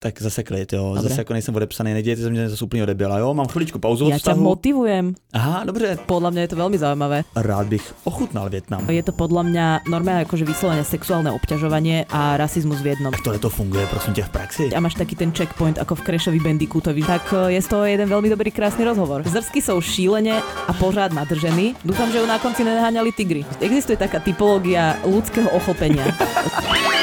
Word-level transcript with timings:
Tak 0.00 0.22
zase 0.22 0.42
klid, 0.42 0.72
jo. 0.72 0.92
Dobre. 0.96 1.08
Zase 1.08 1.20
jako 1.20 1.32
nejsem 1.32 1.54
odepsaný, 1.56 1.92
nedějte 1.92 2.22
ze 2.22 2.30
mě 2.30 2.48
zase 2.48 2.64
úplně 2.64 2.82
odebila, 2.82 3.18
jo. 3.18 3.34
Mám 3.34 3.46
chviličku 3.48 3.78
pauzu 3.78 4.06
od 4.06 4.16
vztahu. 4.16 4.42
motivujem. 4.42 5.14
Aha, 5.32 5.64
dobře. 5.68 5.98
Podľa 6.08 6.30
mňa 6.32 6.40
je 6.40 6.48
to 6.48 6.56
veľmi 6.56 6.78
zaujímavé. 6.80 7.18
Rád 7.36 7.66
bych 7.68 7.84
ochutnal 8.08 8.48
Větnam. 8.48 8.88
Je 8.88 9.04
to 9.04 9.12
podľa 9.12 9.42
mňa 9.44 9.66
normálne 9.92 10.24
akože 10.24 10.48
vyslovene 10.48 10.88
sexuálne 10.88 11.28
obťažovanie 11.36 12.08
a 12.08 12.40
rasizmus 12.40 12.80
v 12.80 12.96
jednom. 12.96 13.12
Tohle 13.24 13.38
to 13.38 13.52
funguje, 13.52 13.86
prosím 13.86 14.14
tě, 14.16 14.22
v 14.24 14.28
praxi? 14.32 14.64
a 14.72 14.80
máš 14.80 14.96
taký 14.96 15.16
ten 15.20 15.36
checkpoint 15.36 15.76
ako 15.78 15.94
v 15.94 16.00
Crashovi 16.00 16.40
Bandicootovi, 16.40 17.02
tak 17.04 17.34
e, 17.36 17.52
je 17.52 17.60
z 17.60 17.68
toho 17.68 17.84
jeden 17.84 18.08
veľmi 18.08 18.32
dobrý 18.32 18.48
krásny 18.50 18.88
rozhovor. 18.88 19.20
Zrsky 19.28 19.60
sú 19.60 19.76
šílene 19.84 20.40
a 20.40 20.72
pořád 20.80 21.12
nadržení. 21.12 21.76
Dúfam, 21.84 22.08
že 22.08 22.18
ju 22.18 22.26
na 22.26 22.40
konci 22.40 22.64
nenaháňali 22.64 23.12
tigry. 23.12 23.44
Existuje 23.60 24.00
taká 24.00 24.16
typológia 24.24 24.96
ľudského 25.04 25.52
ochopenia. 25.52 26.08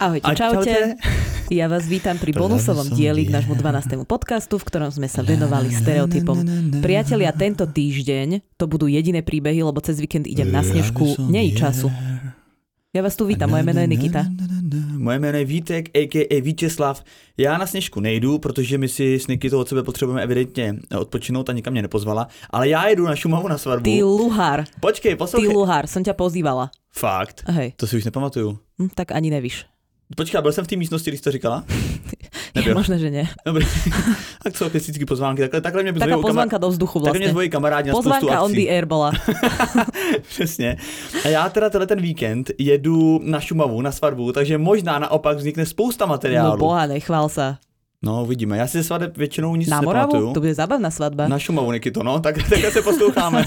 Ahojte, 0.00 0.26
A 0.26 0.34
čaute. 0.34 0.74
Ja 1.52 1.68
vás 1.68 1.84
vítam 1.84 2.16
pri 2.16 2.32
bonusovom 2.32 2.88
dieli 2.88 3.28
k 3.28 3.30
nášmu 3.30 3.52
12. 3.52 4.08
podcastu, 4.08 4.56
v 4.56 4.64
ktorom 4.64 4.88
sme 4.88 5.04
sa 5.04 5.20
venovali 5.20 5.68
stereotypom. 5.68 6.40
Priatelia, 6.80 7.36
tento 7.36 7.68
týždeň 7.68 8.56
to 8.56 8.64
budú 8.64 8.88
jediné 8.88 9.20
príbehy, 9.20 9.60
lebo 9.60 9.76
cez 9.78 10.00
víkend 10.00 10.24
idem 10.24 10.48
na 10.48 10.64
snežku, 10.64 11.04
nej 11.28 11.52
času. 11.52 11.92
Ja 12.96 13.04
vás 13.04 13.12
tu 13.12 13.28
vítam, 13.28 13.52
moje 13.52 13.60
meno 13.60 13.76
je 13.76 13.86
Nikita. 13.86 14.24
Moje 14.96 15.18
jméno 15.18 15.38
je 15.38 15.44
Vítek, 15.44 15.84
a.k.a. 15.92 16.36
Vítězslav. 16.40 17.04
Já 17.36 17.58
na 17.58 17.66
sněžku 17.66 18.00
nejdu, 18.00 18.38
protože 18.38 18.78
my 18.78 18.88
si 18.88 19.20
s 19.20 19.26
Nikitou 19.26 19.60
od 19.60 19.68
sebe 19.68 19.82
potřebujeme 19.82 20.22
evidentně 20.22 20.74
odpočinout 20.98 21.48
a 21.48 21.52
nikam 21.52 21.72
mě 21.72 21.82
nepozvala. 21.82 22.28
Ale 22.50 22.68
já 22.68 22.88
jedu 22.88 23.04
na 23.04 23.16
Šumavu 23.16 23.48
na 23.48 23.58
svatbu. 23.58 23.84
Ty 23.84 24.02
luhár, 24.02 24.64
Počkej, 24.80 25.12
ty 25.12 25.16
poslouchej. 25.18 25.52
luhár, 25.52 25.84
som 25.86 26.00
ťa 26.00 26.14
pozývala. 26.16 26.70
Fakt? 26.94 27.44
Hej, 27.50 27.74
To 27.76 27.84
si 27.86 27.98
už 28.00 28.04
nepamatuju. 28.08 28.56
hm, 28.80 28.88
tak 28.94 29.12
ani 29.12 29.28
nevíš. 29.30 29.66
Počkej, 30.16 30.42
byl 30.42 30.52
jsem 30.52 30.64
v 30.64 30.68
té 30.68 30.76
místnosti, 30.76 31.10
když 31.10 31.20
jsi 31.20 31.24
to 31.24 31.30
říkala? 31.30 31.64
Nebyl. 32.54 32.74
možné, 32.74 32.98
že 32.98 33.10
nie. 33.10 33.26
Dobrý. 33.46 33.66
tak 34.42 34.52
co, 34.54 34.70
klasické 34.70 35.06
pozvánky. 35.06 35.42
Takhle, 35.42 35.60
takhle 35.60 35.82
mě 35.82 35.92
Taká 35.92 36.18
pozvánka 36.18 36.58
do 36.58 36.68
vzduchu 36.68 37.00
Takhle 37.00 37.18
mě 37.18 37.28
zvojí 37.30 37.50
kamarádi 37.50 37.88
na 37.90 37.94
spoustu 37.94 38.10
Pozvánka 38.10 38.42
on 38.42 38.50
akcí. 38.50 38.64
the 38.64 38.70
air 38.70 38.86
bola. 38.86 39.12
Přesně. 40.28 40.76
A 41.24 41.28
já 41.28 41.48
teda 41.48 41.70
tenhle 41.70 41.86
ten 41.86 42.00
víkend 42.00 42.50
jedu 42.58 43.20
na 43.24 43.40
Šumavu, 43.40 43.82
na 43.82 43.92
svatbu, 43.92 44.32
takže 44.32 44.58
možná 44.58 44.98
naopak 44.98 45.36
vznikne 45.36 45.66
spousta 45.66 46.06
No 46.06 46.10
materiálu. 46.10 46.58
boha, 46.58 46.86
nechvál 46.86 47.28
sa. 47.28 47.58
No, 48.04 48.22
uvidíme. 48.22 48.58
Já 48.58 48.66
si 48.66 48.78
ze 48.78 48.84
svadeb 48.84 49.16
většinou 49.16 49.56
nic 49.56 49.68
Na 49.68 49.80
nepamatuju. 49.80 50.20
Moravu? 50.22 50.34
To 50.34 50.40
bude 50.40 50.54
zábavná 50.54 50.90
svadba. 50.90 51.28
Na 51.28 51.38
Šumavu, 51.38 51.72
Nikito, 51.72 52.02
no, 52.02 52.20
tak, 52.20 52.36
tak 52.48 52.72
se 52.72 52.82
posloucháme. 52.82 53.44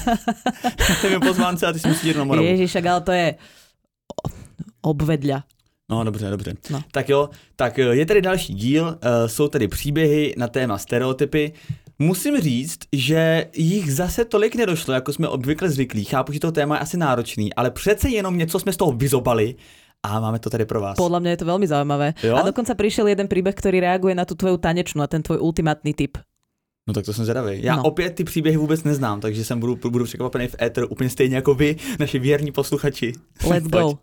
Nevím 1.03 1.19
pozvánce 1.19 1.67
a 1.67 1.73
ty 1.73 1.79
si 1.79 1.87
musíš 1.87 2.03
jít 2.03 2.17
na 2.17 2.23
Moravu. 2.23 2.47
Ježiš, 2.47 2.75
ale 2.75 3.01
to 3.01 3.11
je 3.11 3.35
obvedľa. 4.81 5.43
No, 5.89 6.03
dobře, 6.03 6.29
dobře. 6.29 6.53
No. 6.69 6.81
Tak 6.91 7.09
jo, 7.09 7.29
tak 7.55 7.79
eh, 7.79 7.81
je 7.95 8.05
tady 8.05 8.21
další 8.21 8.53
díl, 8.53 8.97
eh, 9.01 9.29
jsou 9.29 9.47
tady 9.47 9.67
příběhy 9.67 10.33
na 10.37 10.47
téma 10.47 10.77
stereotypy. 10.77 11.51
Musím 11.99 12.37
říct, 12.41 12.79
že 12.93 13.45
jich 13.55 13.93
zase 13.93 14.25
tolik 14.25 14.55
nedošlo, 14.55 14.93
jako 14.93 15.13
jsme 15.13 15.27
obvykle 15.27 15.69
zvyklí. 15.69 16.03
Chápu, 16.05 16.31
že 16.31 16.39
to 16.39 16.51
téma 16.51 16.75
je 16.75 16.79
asi 16.79 16.97
náročný, 16.97 17.53
ale 17.53 17.71
přece 17.71 18.09
jenom 18.09 18.37
něco 18.37 18.59
jsme 18.59 18.73
z 18.73 18.77
toho 18.77 18.91
vyzobali 18.91 19.55
a 20.03 20.19
máme 20.19 20.39
to 20.39 20.49
tady 20.49 20.65
pro 20.65 20.81
vás. 20.81 20.97
Podľa 20.97 21.19
mňa 21.19 21.29
je 21.33 21.39
to 21.41 21.45
veľmi 21.49 21.67
zaujímavé. 21.67 22.13
Jo? 22.23 22.37
A 22.37 22.45
dokonca 22.45 22.77
prišiel 22.77 23.07
jeden 23.09 23.25
príbeh, 23.27 23.55
ktorý 23.57 23.81
reaguje 23.81 24.13
na 24.13 24.29
tú 24.29 24.37
tvoju 24.37 24.61
tanečnú, 24.61 25.01
na 25.01 25.09
ten 25.09 25.25
tvoj 25.25 25.41
ultimátny 25.41 25.93
typ. 25.97 26.21
No 26.87 26.93
tak 26.93 27.05
to 27.05 27.13
jsem 27.13 27.25
zvědavý. 27.25 27.63
Já 27.63 27.75
No. 27.75 27.83
opět 27.83 28.15
ty 28.15 28.23
příběhy 28.23 28.57
vůbec 28.57 28.83
neznám, 28.83 29.19
takže 29.19 29.43
jsem 29.45 29.59
budu, 29.59 29.75
budu 29.89 30.05
překvapený 30.05 30.47
v 30.47 30.55
éteru 30.61 30.87
úplně 30.87 31.09
stejně 31.09 31.35
jako 31.35 31.53
vy, 31.55 31.75
naši 31.99 32.19
věrní 32.19 32.51
posluchači. 32.51 33.13
Let's 33.49 33.67
go. 33.73 33.97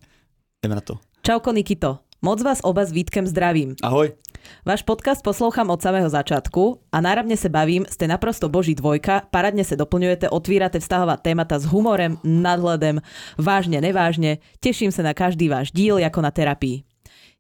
Jdeme 0.65 0.75
na 0.75 0.81
to. 0.81 0.99
Čauko 1.25 1.57
Nikito. 1.57 2.05
Moc 2.21 2.45
vás 2.45 2.61
oba 2.61 2.85
s 2.85 2.93
Vítkem 2.93 3.25
zdravím. 3.25 3.81
Ahoj. 3.81 4.13
Váš 4.61 4.85
podcast 4.85 5.25
poslouchám 5.25 5.73
od 5.73 5.81
samého 5.81 6.05
začátku 6.05 6.85
a 6.93 7.01
náravne 7.01 7.33
se 7.33 7.49
bavím, 7.49 7.89
ste 7.89 8.05
naprosto 8.05 8.53
boží 8.53 8.77
dvojka, 8.77 9.25
paradne 9.33 9.65
se 9.65 9.73
doplňujete, 9.73 10.29
otvírate 10.29 10.85
vztahová 10.85 11.17
témata 11.17 11.57
s 11.57 11.65
humorem, 11.65 12.21
nadhledem, 12.21 13.01
vážne, 13.41 13.81
nevážne, 13.81 14.45
teším 14.61 14.93
sa 14.93 15.01
na 15.01 15.17
každý 15.17 15.49
váš 15.49 15.73
díl 15.73 15.97
ako 15.97 16.21
na 16.21 16.29
terapii. 16.29 16.85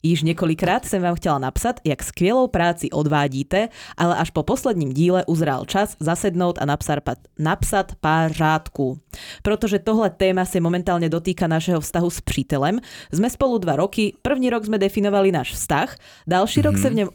Již 0.04 0.22
několikrát 0.22 0.84
jsem 0.84 1.03
vám 1.03 1.15
chtěla 1.15 1.38
napsat, 1.38 1.81
jak 1.84 2.03
skvělou 2.03 2.47
práci 2.48 2.91
odvádíte, 2.91 3.69
ale 3.97 4.16
až 4.16 4.31
po 4.31 4.42
posledním 4.42 4.92
díle 4.92 5.25
uzrál 5.25 5.65
čas 5.65 5.97
zasednout 6.00 6.59
a 6.60 6.65
napsat, 6.65 7.00
napsat 7.38 7.92
pár 8.00 8.32
řádků. 8.32 8.98
Protože 9.42 9.78
tohle 9.78 10.10
téma 10.10 10.44
se 10.44 10.60
momentálně 10.60 11.09
dotýka 11.09 11.47
našeho 11.47 11.81
vztahu 11.81 12.10
s 12.10 12.20
přítelem. 12.20 12.78
Jsme 13.12 13.31
spolu 13.31 13.59
dva 13.59 13.76
roky, 13.76 14.12
první 14.22 14.50
rok 14.50 14.65
jsme 14.65 14.78
definovali 14.78 15.32
náš 15.32 15.53
vztah, 15.53 15.97
další 16.26 16.62
rok 16.62 16.78
se 16.78 16.91
v 16.91 16.94
něm 16.94 17.09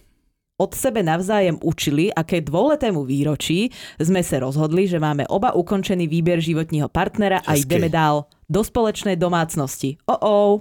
od 0.59 0.75
sebe 0.75 1.03
navzájem 1.03 1.55
učili 1.63 2.11
a 2.13 2.23
ke 2.27 2.43
dvouletému 2.43 3.07
výročí 3.07 3.71
sme 3.95 4.19
sa 4.19 4.43
rozhodli, 4.43 4.91
že 4.91 4.99
máme 4.99 5.23
oba 5.31 5.55
ukončený 5.55 6.03
výber 6.11 6.43
životního 6.43 6.91
partnera 6.91 7.39
a 7.47 7.55
Hezky. 7.55 7.63
ideme 7.63 7.89
dál 7.89 8.27
do 8.49 8.63
společnej 8.65 9.15
domácnosti. 9.15 9.97
Oh 10.09 10.17
oh. 10.21 10.59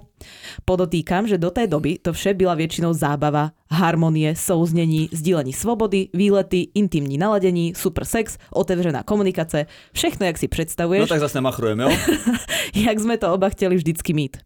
Podotýkam, 0.65 1.27
že 1.27 1.37
do 1.41 1.51
té 1.51 1.67
doby 1.67 1.97
to 1.97 2.13
vše 2.13 2.33
byla 2.33 2.53
většinou 2.55 2.93
zábava, 2.93 3.51
harmonie, 3.71 4.35
souznění, 4.35 5.09
sdílení 5.11 5.53
svobody, 5.53 6.07
výlety, 6.13 6.67
intimní 6.75 7.17
naladení, 7.17 7.73
super 7.75 8.05
sex, 8.05 8.37
otevřená 8.53 9.03
komunikace, 9.03 9.65
všechno, 9.93 10.25
jak 10.25 10.37
si 10.37 10.45
No 10.45 10.49
představuješ, 10.49 11.09
tak 11.09 11.19
zase 11.19 11.37
nemachrujeme, 11.37 11.83
jo? 11.83 11.89
jak 12.85 12.99
sme 12.99 13.17
to 13.17 13.33
oba 13.33 13.49
chtěli 13.49 13.75
vždycky 13.75 14.13
mít. 14.13 14.37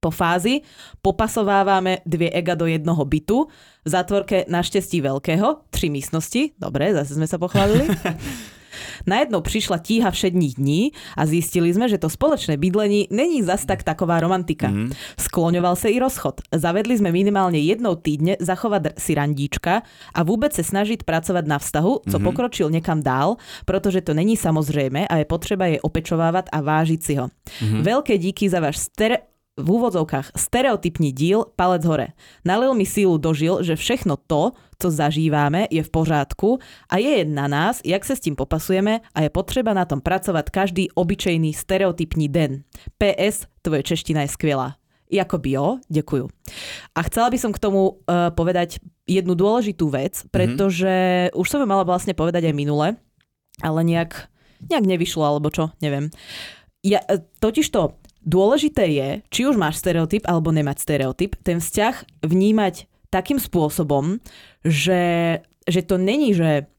Po 0.00 0.10
fázi 0.10 0.60
popasovávame 1.02 1.98
dvě 2.06 2.30
ega 2.30 2.54
do 2.54 2.66
jednoho 2.66 3.04
bytu, 3.04 3.46
v 3.84 3.88
zátvorke 3.88 4.44
naštěstí 4.48 5.02
veľkého, 5.02 5.56
tři 5.70 5.88
místnosti, 5.90 6.50
dobre, 6.56 6.94
zase 6.94 7.14
sme 7.14 7.26
sa 7.26 7.36
pochválili. 7.36 7.88
Najednou 9.06 9.40
přišla 9.40 9.78
tíha 9.78 10.10
všedních 10.10 10.54
dní 10.54 10.92
a 11.16 11.26
zistili 11.26 11.74
sme, 11.74 11.88
že 11.88 11.98
to 11.98 12.08
společné 12.10 12.56
bydlení 12.56 13.08
není 13.10 13.42
zas 13.42 13.64
tak 13.64 13.82
taková 13.82 14.20
romantika. 14.20 14.68
Mhm. 14.68 14.92
Skloňoval 15.18 15.76
se 15.76 15.88
i 15.88 15.98
rozchod. 15.98 16.40
Zavedli 16.52 16.98
sme 16.98 17.12
minimálně 17.12 17.58
jednou 17.58 17.94
týdne 17.94 18.36
zachovat 18.40 18.82
si 18.98 19.14
randíčka 19.14 19.82
a 20.14 20.20
vůbec 20.22 20.52
se 20.52 20.64
snažit 20.64 21.02
pracovat 21.02 21.46
na 21.46 21.58
vztahu, 21.58 22.00
co 22.10 22.18
pokročil 22.20 22.70
někam 22.70 23.02
dál, 23.02 23.36
protože 23.64 24.00
to 24.00 24.14
není 24.14 24.36
samozřejmé 24.36 25.08
a 25.08 25.16
je 25.16 25.24
potřeba 25.24 25.66
je 25.66 25.80
opečovávat 25.80 26.48
a 26.52 26.60
vážit 26.60 27.02
si 27.02 27.14
ho. 27.14 27.28
Veľké 27.80 28.18
díky 28.18 28.48
za 28.50 28.60
váš 28.60 28.76
stere 28.76 29.30
v 29.60 29.70
úvodzovkách 29.70 30.30
stereotypní 30.36 31.12
díl 31.12 31.44
Palec 31.56 31.84
hore. 31.84 32.08
Nalil 32.44 32.74
mi 32.74 32.86
sílu 32.86 33.18
dožil, 33.18 33.62
že 33.62 33.76
všechno 33.76 34.16
to, 34.16 34.52
co 34.78 34.90
zažíváme, 34.90 35.66
je 35.70 35.82
v 35.82 35.90
pořádku 35.90 36.58
a 36.88 36.96
je 36.96 37.24
na 37.24 37.48
nás, 37.48 37.80
jak 37.84 38.04
se 38.04 38.16
s 38.16 38.20
tím 38.20 38.36
popasujeme 38.36 39.00
a 39.14 39.22
je 39.22 39.30
potřeba 39.30 39.74
na 39.74 39.84
tom 39.84 40.00
pracovat 40.00 40.50
každý 40.50 40.90
obyčejný 40.90 41.54
stereotypní 41.54 42.28
den. 42.28 42.62
PS, 42.98 43.46
tvoje 43.62 43.82
čeština 43.82 44.22
je 44.22 44.28
skvělá. 44.28 44.74
Jakoby 45.12 45.50
jo, 45.50 45.78
děkuju. 45.88 46.28
A 46.94 47.02
chcela 47.02 47.30
by 47.30 47.38
som 47.38 47.50
k 47.50 47.58
tomu 47.58 47.88
uh, 47.90 48.30
povedať 48.30 48.78
jednu 49.10 49.34
dôležitú 49.34 49.90
vec, 49.90 50.22
pretože 50.30 51.26
už 51.34 51.46
som 51.50 51.58
ju 51.58 51.66
mala 51.66 51.82
vlastne 51.82 52.14
povedať 52.14 52.46
aj 52.46 52.54
minule, 52.54 52.94
ale 53.58 53.80
nejak, 53.82 54.30
nejak 54.70 54.86
nevyšlo, 54.86 55.26
alebo 55.26 55.50
čo, 55.50 55.74
neviem. 55.82 56.14
Ja, 56.86 57.02
e, 57.10 57.26
totiž 57.42 57.66
to, 57.74 57.98
dôležité 58.24 58.84
je, 58.90 59.08
či 59.32 59.40
už 59.48 59.56
máš 59.56 59.80
stereotyp 59.80 60.24
alebo 60.28 60.52
nemať 60.52 60.76
stereotyp, 60.80 61.36
ten 61.40 61.58
vzťah 61.58 62.24
vnímať 62.24 62.88
takým 63.10 63.42
spôsobom, 63.42 64.22
že, 64.62 65.38
že 65.66 65.80
to 65.82 65.98
není, 65.98 66.36
že 66.36 66.70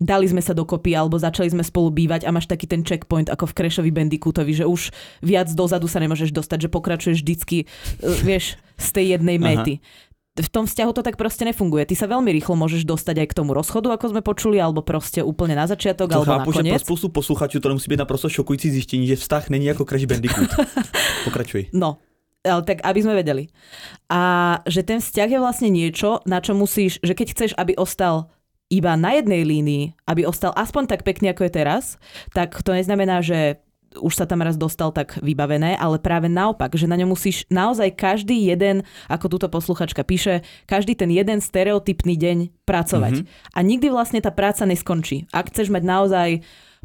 dali 0.00 0.24
sme 0.24 0.40
sa 0.40 0.56
dokopy 0.56 0.96
alebo 0.96 1.20
začali 1.20 1.52
sme 1.52 1.60
spolu 1.60 1.92
bývať 1.92 2.24
a 2.24 2.32
máš 2.32 2.48
taký 2.48 2.64
ten 2.64 2.80
checkpoint 2.80 3.28
ako 3.28 3.52
v 3.52 3.56
Crashovi 3.60 3.92
Bandicootovi, 3.92 4.52
že 4.56 4.64
už 4.64 4.90
viac 5.20 5.52
dozadu 5.52 5.84
sa 5.86 6.00
nemôžeš 6.00 6.32
dostať, 6.32 6.66
že 6.66 6.72
pokračuješ 6.72 7.20
vždycky, 7.20 7.68
e, 8.00 8.06
vieš, 8.24 8.56
z 8.80 8.88
tej 8.96 9.06
jednej 9.20 9.36
Aha. 9.36 9.46
V 10.38 10.48
tom 10.48 10.64
vzťahu 10.64 10.90
to 10.94 11.02
tak 11.02 11.18
proste 11.18 11.42
nefunguje. 11.42 11.90
Ty 11.90 11.94
sa 11.98 12.06
veľmi 12.06 12.30
rýchlo 12.30 12.54
môžeš 12.54 12.86
dostať 12.86 13.26
aj 13.26 13.26
k 13.34 13.36
tomu 13.42 13.50
rozchodu, 13.50 13.90
ako 13.90 14.14
sme 14.14 14.22
počuli, 14.22 14.62
alebo 14.62 14.80
proste 14.80 15.26
úplne 15.26 15.58
na 15.58 15.66
začiatok, 15.66 16.06
To 16.06 16.22
alebo 16.22 16.46
chápu, 16.46 16.50
že 16.54 16.70
pro 16.70 16.78
spoustu 16.78 17.08
posluchačů 17.08 17.60
to 17.60 17.74
musí 17.74 17.88
být 17.90 17.98
naprosto 17.98 18.28
šokující 18.28 18.70
zjištění, 18.70 19.06
že 19.06 19.16
vztah 19.16 19.50
není 19.50 19.66
jako 19.66 19.84
Crash 19.84 20.04
Bandicoot. 20.04 20.50
Pokračuj. 21.24 21.66
No, 21.74 21.98
ale 22.46 22.62
tak 22.62 22.80
aby 22.86 23.00
sme 23.02 23.14
vedeli. 23.18 23.52
A 24.08 24.20
že 24.64 24.86
ten 24.86 25.02
vzťah 25.02 25.28
je 25.28 25.38
vlastne 25.42 25.68
niečo, 25.68 26.24
na 26.24 26.40
čo 26.40 26.56
musíš, 26.56 26.96
že 27.04 27.12
keď 27.12 27.26
chceš, 27.36 27.50
aby 27.58 27.76
ostal 27.76 28.32
iba 28.70 28.94
na 28.94 29.18
jednej 29.18 29.42
línii, 29.42 29.98
aby 30.06 30.24
ostal 30.24 30.54
aspoň 30.54 30.86
tak 30.86 31.02
pekne, 31.02 31.34
ako 31.34 31.50
je 31.50 31.52
teraz, 31.52 31.98
tak 32.32 32.54
to 32.62 32.70
neznamená, 32.70 33.20
že 33.20 33.58
už 33.98 34.14
sa 34.14 34.26
tam 34.26 34.46
raz 34.46 34.54
dostal 34.54 34.94
tak 34.94 35.18
vybavené, 35.18 35.74
ale 35.74 35.98
práve 35.98 36.30
naopak, 36.30 36.70
že 36.78 36.86
na 36.86 36.94
ňom 36.94 37.10
musíš 37.14 37.42
naozaj 37.50 37.98
každý 37.98 38.46
jeden, 38.46 38.86
ako 39.10 39.26
túto 39.26 39.50
posluchačka 39.50 40.06
píše, 40.06 40.46
každý 40.70 40.94
ten 40.94 41.10
jeden 41.10 41.42
stereotypný 41.42 42.14
deň 42.14 42.38
pracovať. 42.62 43.22
Mm-hmm. 43.22 43.54
A 43.54 43.58
nikdy 43.66 43.86
vlastne 43.90 44.22
tá 44.22 44.30
práca 44.30 44.62
neskončí. 44.62 45.26
Ak 45.34 45.50
chceš 45.50 45.74
mať 45.74 45.82
naozaj, 45.82 46.28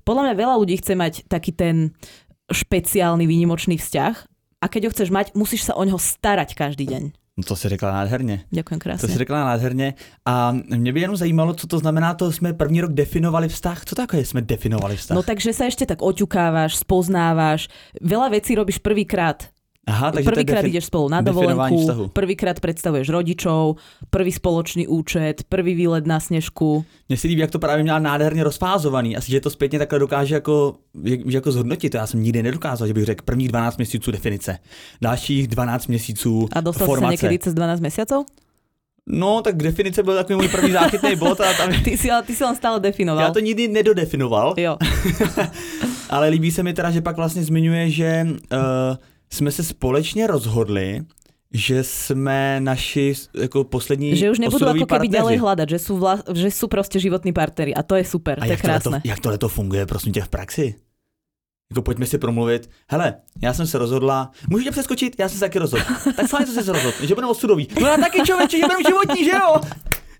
podľa 0.01 0.31
mňa 0.31 0.35
veľa 0.37 0.55
ľudí 0.57 0.75
chce 0.81 0.93
mať 0.97 1.13
taký 1.29 1.53
ten 1.53 1.93
špeciálny 2.49 3.25
výnimočný 3.25 3.77
vzťah 3.77 4.15
a 4.61 4.65
keď 4.65 4.89
ho 4.89 4.93
chceš 4.93 5.09
mať, 5.13 5.37
musíš 5.37 5.69
sa 5.69 5.77
o 5.77 5.85
ňoho 5.85 6.01
starať 6.01 6.57
každý 6.57 6.89
deň. 6.89 7.24
No 7.37 7.43
to 7.43 7.55
si 7.55 7.69
řekla 7.69 7.91
nádherně. 7.91 8.47
Ďakujem 8.51 8.79
To 8.79 8.83
krásne. 8.83 9.09
si 9.11 9.17
řekla 9.17 9.43
nádherně. 9.43 9.93
A 10.25 10.51
mě 10.51 10.93
by 10.93 11.01
jenom 11.01 11.17
zajímalo, 11.17 11.53
co 11.53 11.67
to 11.67 11.79
znamená, 11.79 12.13
to 12.13 12.31
jsme 12.31 12.53
první 12.53 12.81
rok 12.81 12.91
definovali 12.93 13.47
vztah. 13.49 13.85
Co 13.85 13.95
takové 13.95 14.25
jsme 14.25 14.41
definovali 14.41 14.95
vztah? 14.95 15.15
No 15.15 15.23
takže 15.23 15.51
sa 15.51 15.67
ešte 15.67 15.83
tak 15.83 15.99
oťukávaš, 15.99 16.79
spoznávaš, 16.79 17.67
veľa 17.99 18.31
vecí 18.31 18.55
robíš 18.55 18.79
prvýkrát. 18.79 19.51
Aha, 19.87 20.11
takže 20.11 20.31
Prvýkrát 20.31 20.65
ideš 20.65 20.85
spolu 20.85 21.09
na 21.09 21.21
dovolenku, 21.21 22.09
prvýkrát 22.13 22.59
predstavuješ 22.59 23.09
rodičov, 23.09 23.75
prvý 24.09 24.31
spoločný 24.31 24.87
účet, 24.87 25.43
prvý 25.49 25.73
výlet 25.75 26.07
na 26.07 26.19
snežku. 26.19 26.85
Mně 27.09 27.17
se 27.17 27.27
líbí, 27.27 27.41
jak 27.41 27.51
to 27.51 27.59
právě 27.59 27.83
měla 27.83 27.99
nádherně 27.99 28.43
rozfázovaný. 28.43 29.17
Asi, 29.17 29.31
že 29.31 29.41
to 29.41 29.49
zpětně 29.49 29.79
takhle 29.79 29.99
dokáže 29.99 30.35
jako, 30.35 30.75
že, 31.03 31.17
jako 31.25 31.51
zhodnotit. 31.51 31.89
To 31.89 31.97
já 31.97 32.07
jsem 32.07 32.23
nikdy 32.23 32.43
nedokázal, 32.43 32.87
že 32.87 32.93
bych 32.93 33.05
řekl 33.05 33.23
prvních 33.25 33.47
12 33.47 33.77
měsíců 33.77 34.11
definice, 34.11 34.57
dalších 35.01 35.47
12 35.47 35.87
měsíců 35.87 36.47
A 36.51 36.61
dostal 36.61 36.87
si 36.87 36.91
sa 36.91 36.95
formace. 36.95 37.11
niekedy 37.13 37.39
cez 37.39 37.53
12 37.53 37.79
mesiacov? 37.79 38.25
No, 39.07 39.41
tak 39.41 39.57
definice 39.57 40.03
byl 40.03 40.15
takový 40.15 40.35
můj 40.35 40.47
první 40.47 40.71
záchytný 40.71 41.15
bod 41.21 41.41
a 41.41 41.53
tam, 41.53 41.69
Ty 41.83 41.97
si, 41.97 42.09
ty 42.25 42.35
si 42.35 42.43
len 42.43 42.55
stále 42.55 42.79
definoval. 42.79 43.23
já 43.23 43.31
to 43.31 43.39
nikdy 43.39 43.67
nedodefinoval, 43.67 44.53
Jo. 44.57 44.77
ale 46.09 46.29
líbí 46.29 46.51
se 46.51 46.63
mi 46.63 46.73
teda, 46.73 46.91
že 46.91 47.01
pak 47.01 47.15
vlastně 47.17 47.43
zmiňuje, 47.43 47.89
že 47.89 48.27
uh, 48.53 48.57
jsme 49.33 49.51
se 49.51 49.63
společně 49.63 50.27
rozhodli, 50.27 51.01
že 51.53 51.83
jsme 51.83 52.59
naši 52.59 53.13
jako 53.33 53.63
poslední 53.63 54.15
Že 54.15 54.31
už 54.31 54.39
nebudú 54.39 54.65
ako 54.67 54.75
keby 54.75 55.07
partneři. 55.07 55.15
ďalej 55.15 55.37
hľadať, 55.39 55.67
že 55.71 55.79
sú, 55.79 55.93
vla, 55.95 56.19
že 56.35 56.51
sú 56.51 56.67
proste 56.67 56.99
životní 56.99 57.31
partnery 57.31 57.71
a 57.71 57.79
to 57.83 57.95
je 57.95 58.03
super, 58.03 58.35
A 58.39 58.43
to 58.43 58.51
je 58.51 58.51
jak 58.51 58.61
tohle, 58.61 58.79
to, 58.79 58.89
krásne. 58.91 58.99
jak 59.07 59.19
tohle 59.23 59.37
to 59.37 59.47
funguje, 59.49 59.85
prosím 59.85 60.11
tě, 60.13 60.21
v 60.21 60.29
praxi? 60.29 60.75
Jako 61.71 61.81
pojďme 61.81 62.05
si 62.05 62.17
promluvit. 62.17 62.69
Hele, 62.91 63.13
já 63.41 63.53
jsem 63.53 63.67
se 63.67 63.77
rozhodla, 63.77 64.31
můžu 64.49 64.63
tě 64.63 64.71
přeskočit? 64.71 65.15
Já 65.19 65.29
jsem 65.29 65.37
se 65.37 65.45
taky 65.45 65.59
rozhodl. 65.59 65.83
tak 66.15 66.27
fajn, 66.27 66.45
co 66.45 66.51
jsi 66.53 66.63
se 66.63 66.71
rozhodl, 66.71 66.97
že 67.07 67.15
budeme 67.15 67.31
osudový. 67.31 67.67
No 67.81 67.87
já 67.87 67.97
taky 67.97 68.19
člověče, 68.21 68.57
že 68.57 68.63
budeme 68.63 68.83
životní, 68.87 69.25
že 69.25 69.31
jo? 69.31 69.61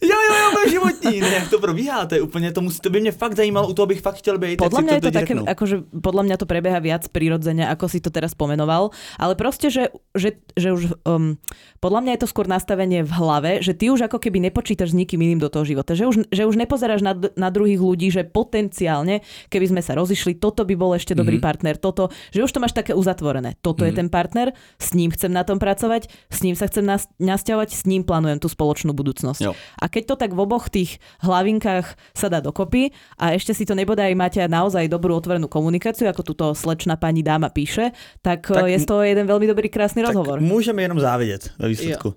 Jo, 0.01 0.18
jo, 0.30 0.33
jo, 0.36 0.47
budeme 0.51 0.71
životní. 0.71 1.21
Ne, 1.21 1.27
jak 1.39 1.50
to 1.50 1.59
probíhá, 1.59 2.06
to 2.06 2.15
je 2.15 2.21
úplně, 2.21 2.51
to, 2.51 2.62
musí, 2.62 2.80
to 2.80 2.89
by 2.89 3.01
mě 3.01 3.12
fakt 3.12 3.36
zajímalo, 3.36 3.68
u 3.68 3.74
toho 3.74 3.86
bych 3.86 4.01
fakt 4.01 4.15
chtěl 4.15 4.38
být. 4.38 4.59
Podľa 4.59 4.81
mňa 4.81 4.94
je 4.94 5.01
to 5.01 5.12
také, 5.12 5.33
akože 5.36 5.75
podľa 6.01 6.24
mňa 6.24 6.36
to 6.38 6.45
prebieha 6.45 6.80
viac 6.80 7.07
prirodzene, 7.12 7.63
ako 7.69 7.86
si 7.88 8.00
to 8.03 8.09
teraz 8.12 8.36
pomenoval, 8.36 8.92
ale 9.19 9.33
proste, 9.36 9.69
že, 9.71 9.89
že, 10.18 10.39
že 10.57 10.71
už 10.75 10.81
um, 11.07 11.38
podľa 11.80 12.00
mňa 12.01 12.12
je 12.18 12.21
to 12.25 12.30
skôr 12.31 12.47
nastavenie 12.50 13.03
v 13.06 13.12
hlave, 13.13 13.51
že 13.62 13.71
ty 13.77 13.88
už 13.94 14.09
ako 14.09 14.18
keby 14.19 14.39
nepočítaš 14.50 14.92
s 14.92 14.97
nikým 14.97 15.21
iným 15.21 15.39
do 15.39 15.50
toho 15.50 15.63
života, 15.63 15.94
že 15.95 16.07
už, 16.09 16.27
že 16.33 16.44
už 16.47 16.56
nepozeráš 16.57 17.01
na, 17.06 17.13
na 17.38 17.50
druhých 17.53 17.80
ľudí, 17.80 18.09
že 18.12 18.25
potenciálne, 18.25 19.21
keby 19.51 19.65
sme 19.75 19.81
sa 19.83 19.94
rozišli, 19.95 20.39
toto 20.39 20.65
by 20.65 20.75
bol 20.75 20.95
ešte 20.95 21.13
dobrý 21.15 21.38
Mhm. 21.38 21.44
partner, 21.45 21.75
toto, 21.77 22.09
že 22.31 22.42
už 22.44 22.51
to 22.51 22.59
máš 22.59 22.74
také 22.74 22.95
uzatvorené. 22.95 23.56
Toto 23.62 23.86
je 23.86 23.92
Mhm. 23.92 23.97
ten 24.00 24.07
partner, 24.09 24.47
s 24.80 24.94
ním 24.94 25.12
chcem 25.12 25.31
na 25.31 25.44
tom 25.44 25.59
pracovať, 25.59 26.07
s 26.31 26.39
ním 26.42 26.56
sa 26.56 26.65
chcem 26.68 26.86
nas, 26.86 27.06
nasťahovať, 27.19 27.69
s 27.75 27.83
ním 27.86 28.03
plánujem 28.03 28.39
tú 28.39 28.47
spoločnú 28.50 28.95
budúcnosť. 28.95 29.42
Jo. 29.44 29.53
A 29.81 29.85
keď 29.88 30.04
to 30.06 30.16
tak 30.16 30.32
v 30.34 30.40
oboch 30.40 30.70
tých 30.70 30.98
hlavinkách 31.24 31.86
sa 32.16 32.28
dá 32.30 32.40
dokopy 32.42 32.92
a 33.20 33.36
ešte 33.36 33.54
si 33.54 33.64
to 33.66 33.76
nebodaj 33.76 34.12
máte 34.16 34.42
naozaj 34.48 34.88
dobrú 34.88 35.16
otvorenú 35.16 35.48
komunikáciu, 35.48 36.08
ako 36.10 36.22
túto 36.24 36.46
slečna 36.56 36.96
pani 36.96 37.24
dáma 37.24 37.50
píše, 37.50 37.92
tak, 38.22 38.46
Tak 38.46 38.66
tak 38.66 38.72
je 38.72 38.80
z 38.80 38.86
toho 38.86 39.02
jeden 39.04 39.26
veľmi 39.28 39.46
dobrý 39.48 39.70
krásny 39.70 40.02
rozhovor. 40.06 40.40
Tak 40.40 40.48
můžeme 40.48 40.82
jenom 40.82 41.00
závidět 41.00 41.52
ve 41.60 41.68
výsledku. 41.68 42.14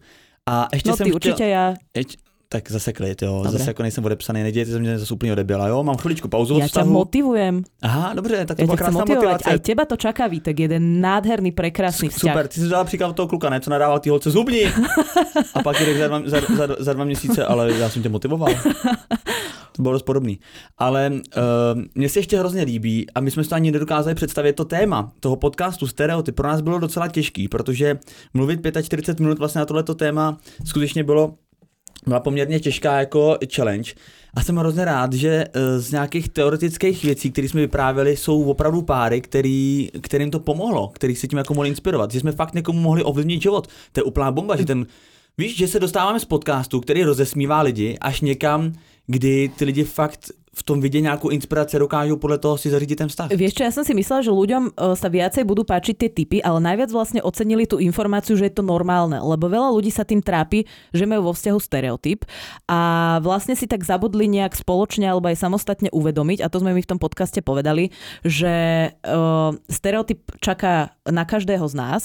A 0.47 0.69
ještě 0.73 0.89
No 0.89 0.97
jsem 0.97 1.05
ty 1.05 1.11
chtěl... 1.11 1.17
určite 1.17 1.49
ja, 1.49 1.75
tak 2.49 2.71
zase 2.71 2.93
klid, 2.93 3.23
jo. 3.23 3.35
Dobre. 3.45 3.51
Zase 3.59 3.71
jako 3.71 3.83
nejsem 3.83 4.05
odepsaný, 4.05 4.43
nedějte 4.43 4.71
se 4.71 4.79
mě 4.79 4.99
zase 4.99 5.15
úplně 5.15 5.33
odebila, 5.33 5.69
jo. 5.69 5.83
Mám 5.83 5.97
chviličku 5.97 6.29
pauzu 6.29 6.55
od 6.55 6.59
ťa 6.59 6.67
vztahu. 6.67 6.93
motivujem. 6.93 7.63
Aha, 7.83 8.15
dobře, 8.15 8.45
tak 8.47 8.57
to 8.57 8.63
Ja 8.63 8.67
byla 8.67 8.77
krásná 8.77 9.05
motivace. 9.05 9.51
Aj 9.51 9.59
teba 9.61 9.85
to 9.85 9.97
čaká, 9.97 10.27
Vítek, 10.27 10.61
jeden 10.61 11.01
nádherný, 11.01 11.53
prekrásny 11.53 12.09
vzťah. 12.09 12.33
Super, 12.33 12.49
ty 12.49 12.61
jsi 12.61 12.69
dala 12.69 12.85
příklad 12.85 13.13
toho 13.17 13.29
kluka, 13.29 13.51
ne, 13.51 13.61
co 13.61 13.71
nadával 13.71 14.01
ty 14.01 14.11
holce 14.11 14.31
zubní. 14.31 14.65
A 15.55 15.63
pak 15.63 15.81
jdeš 15.81 15.99
za, 15.99 16.09
dva- 16.09 16.29
za, 16.29 16.41
za, 16.57 16.77
za 16.79 16.93
dva 16.93 17.05
měsíce, 17.05 17.45
ale 17.45 17.73
já 17.73 17.89
jsem 17.91 18.03
tě 18.03 18.09
motivoval. 18.09 18.53
To 19.77 19.83
bylo 19.83 19.93
dost 19.93 20.03
podobný. 20.03 20.39
Ale 20.79 21.11
uh, 21.13 21.83
mně 21.95 22.09
se 22.09 22.19
ještě 22.19 22.39
hrozně 22.39 22.63
líbí, 22.63 23.07
a 23.15 23.21
my 23.21 23.31
jsme 23.31 23.45
si 23.45 23.51
to 23.51 23.55
ani 23.55 23.71
nedokázali 23.71 24.15
představit, 24.15 24.53
to 24.53 24.65
téma 24.65 25.13
toho 25.21 25.37
podcastu 25.37 25.87
Stereotyp 25.87 26.35
pro 26.35 26.49
nás 26.49 26.61
bylo 26.61 26.79
docela 26.79 27.09
těžký, 27.09 27.49
protože 27.49 27.99
mluvit 28.35 28.61
45 28.83 29.21
minut 29.21 29.39
vlastně 29.39 29.59
na 29.59 29.65
tohleto 29.67 29.95
téma 29.95 30.39
skutečně 30.65 31.05
bylo 31.05 31.35
byla 32.07 32.21
poměrně 32.21 32.61
těžká 32.61 32.99
jako 32.99 33.39
challenge. 33.55 33.93
A 34.35 34.43
jsem 34.43 34.57
hrozně 34.57 34.85
rád, 34.85 35.13
že 35.13 35.45
eh, 35.53 35.81
z 35.81 35.93
nějakých 35.93 36.29
teoretických 36.29 37.05
věcí, 37.05 37.33
které 37.33 37.49
jsme 37.49 37.61
vyprávěli, 37.61 38.17
jsou 38.17 38.45
opravdu 38.45 38.83
páry, 38.83 39.21
který, 39.21 39.91
kterým 40.01 40.31
to 40.31 40.41
pomohlo, 40.41 40.89
který 40.89 41.17
se 41.17 41.29
tím 41.29 41.39
jako 41.39 41.55
mohli 41.55 41.69
inspirovat. 41.69 42.11
Že 42.11 42.21
jsme 42.21 42.33
fakt 42.33 42.55
někomu 42.55 42.81
mohli 42.81 43.03
ovlivnit 43.03 43.43
život. 43.43 43.67
To 43.93 44.01
je 44.01 44.05
úplná 44.05 44.33
bomba, 44.33 44.57
že 44.57 44.65
ten, 44.65 44.87
víš, 45.39 45.57
že 45.57 45.69
se 45.69 45.81
dostáváme 45.81 46.21
z 46.21 46.25
podcastu, 46.25 46.81
který 46.81 47.05
rozesmívá 47.05 47.63
lidi, 47.63 47.99
až 48.01 48.21
někam, 48.21 48.73
kdy 49.07 49.51
ty 49.57 49.65
lidi 49.65 49.85
fakt 49.85 50.31
v 50.59 50.63
tom 50.63 50.81
vidě 50.81 51.01
nějakou 51.01 51.29
inspiraci 51.29 51.79
dokážou 51.79 52.17
podle 52.17 52.39
toho 52.39 52.59
si 52.59 52.71
zařídit 52.71 52.99
ten 52.99 53.09
vztah. 53.09 53.31
Vieš 53.31 53.55
čo, 53.55 53.63
ja 53.63 53.71
som 53.71 53.87
si 53.87 53.95
myslela, 53.95 54.27
že 54.27 54.35
ľuďom 54.35 54.75
e, 54.75 54.99
sa 54.99 55.07
viacej 55.07 55.47
budú 55.47 55.63
páčiť 55.63 55.95
tie 55.95 56.11
typy, 56.11 56.43
ale 56.43 56.59
najviac 56.59 56.91
vlastne 56.91 57.23
ocenili 57.23 57.71
tú 57.71 57.79
informáciu, 57.79 58.35
že 58.35 58.51
je 58.51 58.55
to 58.59 58.67
normálne, 58.67 59.15
lebo 59.23 59.47
veľa 59.47 59.71
ľudí 59.71 59.95
sa 59.95 60.03
tým 60.03 60.19
trápi, 60.19 60.67
že 60.91 61.07
majú 61.07 61.31
vo 61.31 61.33
vzťahu 61.39 61.59
stereotyp 61.63 62.27
a 62.67 62.81
vlastne 63.23 63.55
si 63.55 63.71
tak 63.71 63.87
zabudli 63.87 64.27
nejak 64.27 64.59
spoločne 64.59 65.07
alebo 65.07 65.31
aj 65.31 65.39
samostatne 65.39 65.95
uvedomiť, 65.95 66.43
a 66.43 66.51
to 66.51 66.59
sme 66.59 66.75
my 66.75 66.83
v 66.83 66.91
tom 66.91 66.99
podcaste 66.99 67.39
povedali, 67.39 67.95
že 68.27 68.91
uh, 68.91 69.55
stereotyp 69.71 70.27
čaká 70.43 70.99
na 71.07 71.23
každého 71.23 71.63
z 71.71 71.75
nás, 71.79 72.03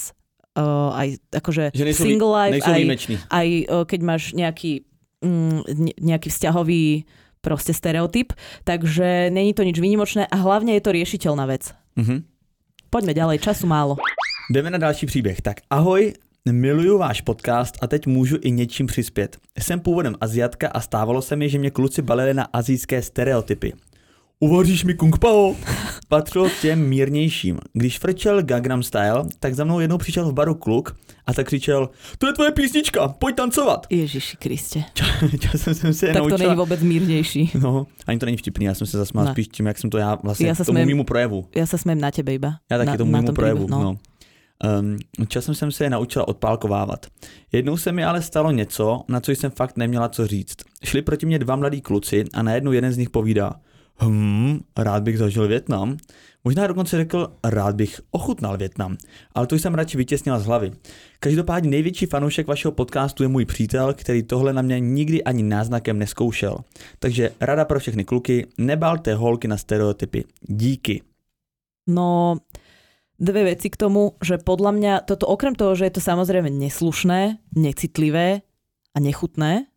uh, 0.54 0.94
aj 0.94 1.08
akože 1.34 1.74
Že 1.74 1.84
nejsou, 1.90 2.04
single 2.06 2.32
life, 2.32 2.62
aj, 2.62 2.82
aj 3.30 3.48
uh, 3.66 3.84
keď 3.88 4.00
máš 4.04 4.22
nejaký, 4.36 4.86
mm, 5.24 5.58
ne- 5.74 5.96
nejaký 5.98 6.28
vzťahový 6.30 6.84
proste 7.44 7.76
stereotyp, 7.76 8.32
takže 8.64 9.28
není 9.28 9.52
to 9.52 9.60
nič 9.62 9.76
výnimočné 9.76 10.24
a 10.24 10.36
hlavne 10.40 10.72
je 10.72 10.80
to 10.80 10.96
riešiteľná 10.96 11.44
vec. 11.44 11.76
Mhm. 12.00 12.24
Poďme 12.88 13.12
ďalej, 13.12 13.44
času 13.44 13.66
málo. 13.66 14.00
Jdeme 14.50 14.70
na 14.70 14.78
další 14.78 15.06
příběh. 15.06 15.40
Tak 15.42 15.56
ahoj, 15.70 16.14
miluju 16.52 16.98
váš 16.98 17.20
podcast 17.20 17.74
a 17.82 17.86
teď 17.86 18.06
můžu 18.06 18.36
i 18.40 18.50
něčím 18.50 18.86
přispět. 18.86 19.36
Jsem 19.58 19.80
původem 19.80 20.14
Aziatka 20.20 20.68
a 20.68 20.80
stávalo 20.80 21.22
se 21.22 21.36
mi, 21.36 21.48
že 21.48 21.58
mě 21.58 21.70
kluci 21.70 22.02
balili 22.02 22.34
na 22.34 22.44
azijské 22.52 23.02
stereotypy. 23.02 23.72
Uvaříš 24.44 24.84
mi 24.84 24.94
kung 24.94 25.18
pao? 25.18 25.56
Patřilo 26.08 26.48
k 26.48 26.60
těm 26.60 26.88
mírnějším. 26.88 27.58
Když 27.72 27.98
frčel 27.98 28.42
Gangnam 28.42 28.82
Style, 28.82 29.24
tak 29.40 29.54
za 29.54 29.64
mnou 29.64 29.80
jednou 29.80 29.98
přišel 29.98 30.28
v 30.28 30.32
baru 30.32 30.54
kluk 30.54 30.96
a 31.26 31.32
tak 31.32 31.46
křičel, 31.46 31.88
to 32.18 32.26
je 32.26 32.32
tvoje 32.32 32.50
písnička, 32.52 33.08
pojď 33.08 33.36
tancovat. 33.36 33.86
Ježiši 33.90 34.36
Kriste. 34.36 34.84
Časem 35.40 35.74
jsem 35.74 35.94
se 35.94 36.06
je 36.06 36.12
Tak 36.12 36.22
to 36.22 36.28
naučila. 36.28 36.48
není 36.48 36.60
vôbec 36.60 36.80
mírnejší. 36.84 37.50
No, 37.60 37.86
ani 38.06 38.18
to 38.18 38.26
není 38.26 38.36
vtipný, 38.36 38.64
já 38.64 38.74
jsem 38.74 38.86
se 38.86 38.98
zasmál 38.98 39.24
Ne. 39.24 39.30
spíš 39.32 39.48
tím, 39.48 39.66
jak 39.66 39.78
jsem 39.78 39.90
to 39.90 39.98
já 39.98 40.14
vlastně 40.22 40.46
Já 40.46 40.50
já 40.50 40.54
se 40.54 40.64
tomu 40.64 40.84
mýmu 40.84 41.04
projevu. 41.04 41.48
Ja 41.56 41.64
sa 41.66 41.80
smiem 41.80 41.96
na 42.00 42.10
tebe 42.12 42.34
iba. 42.36 42.60
Já 42.70 42.76
taky 42.78 42.90
na, 42.90 42.96
tomu 43.00 43.12
na 43.12 43.20
mimo 43.24 43.32
projevu. 43.32 43.64
príbehu, 43.66 43.82
No. 43.82 43.96
Um, 44.80 44.98
časem 45.28 45.54
jsem 45.54 45.72
se 45.72 45.84
je 45.84 45.90
naučila 45.90 46.28
odpálkovávat. 46.28 47.06
Jednou 47.52 47.76
se 47.76 47.92
mi 47.92 48.04
ale 48.04 48.22
stalo 48.22 48.50
něco, 48.52 49.00
na 49.08 49.20
co 49.20 49.32
jsem 49.32 49.50
fakt 49.50 49.76
neměla 49.76 50.08
co 50.08 50.26
říct. 50.26 50.56
Šli 50.84 51.02
proti 51.02 51.26
mě 51.26 51.38
dva 51.38 51.56
mladí 51.56 51.80
kluci 51.80 52.24
a 52.34 52.42
najednou 52.42 52.72
jeden 52.72 52.92
z 52.92 52.96
nich 52.96 53.10
povídá 53.10 53.52
Hm, 54.02 54.60
rád 54.76 55.02
bych 55.02 55.18
zažil 55.18 55.48
Větnam. 55.48 55.96
Možná 56.44 56.66
dokonce 56.66 56.96
řekl, 56.96 57.32
rád 57.44 57.76
bych 57.76 58.00
ochutnal 58.10 58.56
Větnam, 58.56 58.96
ale 59.34 59.46
to 59.46 59.54
jsem 59.54 59.74
radši 59.74 59.96
vytěsnila 59.96 60.38
z 60.38 60.46
hlavy. 60.46 60.72
Každopádně 61.20 61.70
největší 61.70 62.06
fanoušek 62.06 62.46
vašeho 62.46 62.72
podcastu 62.72 63.22
je 63.22 63.28
můj 63.28 63.44
přítel, 63.44 63.94
který 63.94 64.22
tohle 64.22 64.52
na 64.52 64.62
mě 64.62 64.80
nikdy 64.80 65.24
ani 65.24 65.42
náznakem 65.42 65.98
neskoušel. 65.98 66.58
Takže 66.98 67.30
rada 67.40 67.64
pro 67.64 67.80
všechny 67.80 68.04
kluky, 68.04 68.46
nebalte 68.58 69.14
holky 69.14 69.48
na 69.48 69.56
stereotypy. 69.56 70.24
Díky. 70.40 71.02
No, 71.86 72.36
dve 73.20 73.44
veci 73.44 73.70
k 73.70 73.76
tomu, 73.76 74.16
že 74.24 74.40
podľa 74.40 74.72
mňa 74.72 74.92
toto 75.04 75.28
okrem 75.28 75.52
toho, 75.52 75.76
že 75.76 75.84
je 75.88 75.94
to 76.00 76.02
samozrejme 76.02 76.48
neslušné, 76.48 77.36
necitlivé 77.56 78.40
a 78.94 78.98
nechutné, 79.00 79.68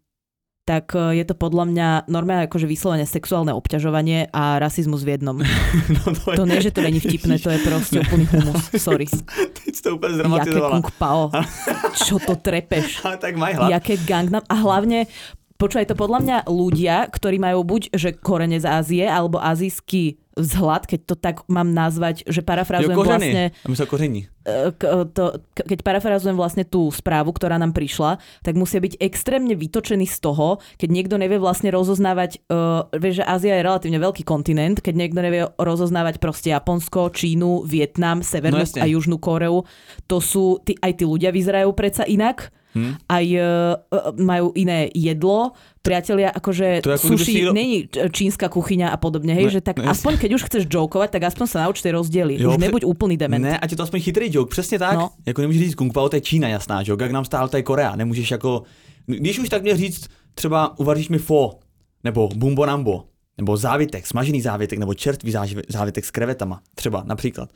tak 0.67 0.91
e, 0.91 1.15
je 1.15 1.23
to 1.23 1.31
podľa 1.31 1.63
mňa 1.71 1.87
normálne 2.11 2.43
akože 2.51 2.67
vyslovene 2.67 3.07
sexuálne 3.07 3.55
obťažovanie 3.55 4.27
a 4.35 4.59
rasizmus 4.59 5.07
v 5.07 5.15
jednom. 5.15 5.39
No 5.87 6.11
to, 6.11 6.35
je... 6.35 6.37
To 6.37 6.43
nie, 6.43 6.59
že 6.59 6.75
to 6.75 6.83
není 6.83 6.99
vtipné, 6.99 7.39
to 7.39 7.47
je 7.47 7.59
proste 7.63 8.03
úplný 8.03 8.27
humus. 8.27 8.59
Sorry. 8.75 9.07
Teď 9.07 9.71
jsi 9.75 9.81
to 9.81 9.95
Jaké 9.95 10.13
zdramatizovala. 10.13 10.73
kung 10.75 10.87
pao. 10.99 11.31
Čo 12.05 12.19
to 12.19 12.35
trepeš? 12.35 12.99
Ale 13.07 13.15
tak 13.17 13.39
maj 13.39 13.55
hlad. 13.55 13.71
Jaké 13.71 13.95
gangnam. 14.03 14.43
A 14.51 14.55
hlavne, 14.59 15.07
počúvaj 15.57 15.89
to 15.89 15.95
podľa 15.97 16.19
mňa 16.23 16.37
ľudia, 16.47 17.09
ktorí 17.09 17.37
majú 17.37 17.65
buď 17.65 17.93
že 17.93 18.13
korene 18.13 18.61
z 18.61 18.65
Ázie, 18.65 19.05
alebo 19.05 19.41
azijský 19.41 20.17
vzhľad, 20.37 20.85
keď 20.85 20.99
to 21.09 21.15
tak 21.17 21.35
mám 21.49 21.73
nazvať, 21.73 22.21
že 22.29 22.45
Jo, 22.45 22.45
parafrazujem 22.45 22.93
kořeny. 22.93 23.09
vlastne 23.09 23.43
A 23.65 23.67
my 23.67 23.75
sa 23.75 23.85
koření. 23.89 24.21
e, 24.45 24.69
k, 24.69 24.81
to, 25.09 25.23
keď 25.57 25.81
parafrazujem 25.81 26.37
vlastne 26.37 26.61
tú 26.61 26.93
správu, 26.93 27.33
ktorá 27.33 27.57
nám 27.57 27.73
prišla, 27.73 28.21
tak 28.45 28.53
musia 28.53 28.77
byť 28.77 29.01
extrémne 29.01 29.57
vytočení 29.57 30.05
z 30.05 30.17
toho, 30.21 30.61
keď 30.77 30.89
niekto 30.93 31.17
nevie 31.17 31.41
vlastne 31.41 31.73
rozoznávať, 31.73 32.45
uh, 32.53 32.85
vieš, 32.93 33.25
že 33.25 33.25
Ázia 33.25 33.57
je 33.57 33.65
relatívne 33.65 33.97
veľký 33.97 34.21
kontinent, 34.21 34.77
keď 34.77 34.93
niekto 34.93 35.19
nevie 35.25 35.49
rozoznávať 35.57 36.21
proste 36.21 36.53
Japonsko, 36.53 37.09
Čínu, 37.09 37.65
Vietnam, 37.65 38.21
Severnú 38.21 38.61
No 38.61 38.65
jasne. 38.69 38.85
a 38.85 38.85
Južnú 38.85 39.17
Koreu, 39.17 39.65
to 40.05 40.21
sú, 40.21 40.61
tí, 40.61 40.77
aj 40.77 41.01
tí 41.01 41.03
ľudia 41.09 41.33
vyzerajú 41.33 41.73
predsa 41.73 42.05
inak. 42.05 42.53
Hm? 42.77 42.91
aj 43.09 43.25
uh, 43.33 43.43
majú 44.21 44.53
iné 44.53 44.85
jedlo, 44.93 45.57
priatelia, 45.81 46.29
akože 46.29 46.83
To 46.85 46.93
ako 46.93 47.07
sushi 47.17 47.33
si 47.33 47.41
není 47.49 47.89
čínska 47.89 48.51
kuchyňa 48.51 48.93
a 48.93 48.97
podobne, 49.01 49.33
hej, 49.33 49.49
Ne, 49.49 49.55
že 49.57 49.61
tak 49.65 49.81
ne, 49.81 49.89
aspoň 49.89 50.13
keď 50.21 50.29
už 50.37 50.41
chceš 50.45 50.63
jokovať, 50.69 51.09
tak 51.09 51.23
aspoň 51.31 51.45
sa 51.47 51.57
nauč 51.65 51.79
tie 51.81 51.95
rozdiely. 51.95 52.35
Jo, 52.37 52.53
už 52.53 52.61
nebuď 52.61 52.83
úplný 52.85 53.15
dement. 53.17 53.41
Ne, 53.41 53.55
ať 53.57 53.71
je 53.73 53.77
to 53.79 53.83
aspoň 53.87 53.99
chytrý 54.03 54.27
joke, 54.29 54.51
přesně 54.51 54.79
tak. 54.79 54.95
No. 54.99 55.09
Jako 55.25 55.41
nemůžeš 55.41 55.61
říct 55.61 55.75
Kung 55.75 55.93
Pao, 55.93 56.09
to 56.09 56.15
je 56.15 56.21
Čína 56.21 56.47
jasná, 56.47 56.83
že? 56.83 56.91
Jak 56.91 57.11
nám 57.11 57.25
stál, 57.25 57.49
to 57.49 57.57
je 57.57 57.63
Korea. 57.63 57.95
Nemůžeš 57.95 58.31
jako, 58.31 58.63
když 59.05 59.39
už 59.39 59.49
tak 59.49 59.63
mě 59.63 59.77
říct, 59.77 60.07
třeba 60.33 60.79
uvaříš 60.79 61.09
mi 61.09 61.17
fo, 61.17 61.59
nebo 62.03 62.29
bumbo 62.35 62.65
nambo, 62.65 63.03
nebo 63.37 63.57
závitek, 63.57 64.07
smažený 64.07 64.41
závitek, 64.41 64.79
nebo 64.79 64.93
čerstvý 64.93 65.33
závitek 65.69 66.05
s 66.05 66.11
krevetama, 66.11 66.61
třeba 66.75 67.03
například. 67.05 67.49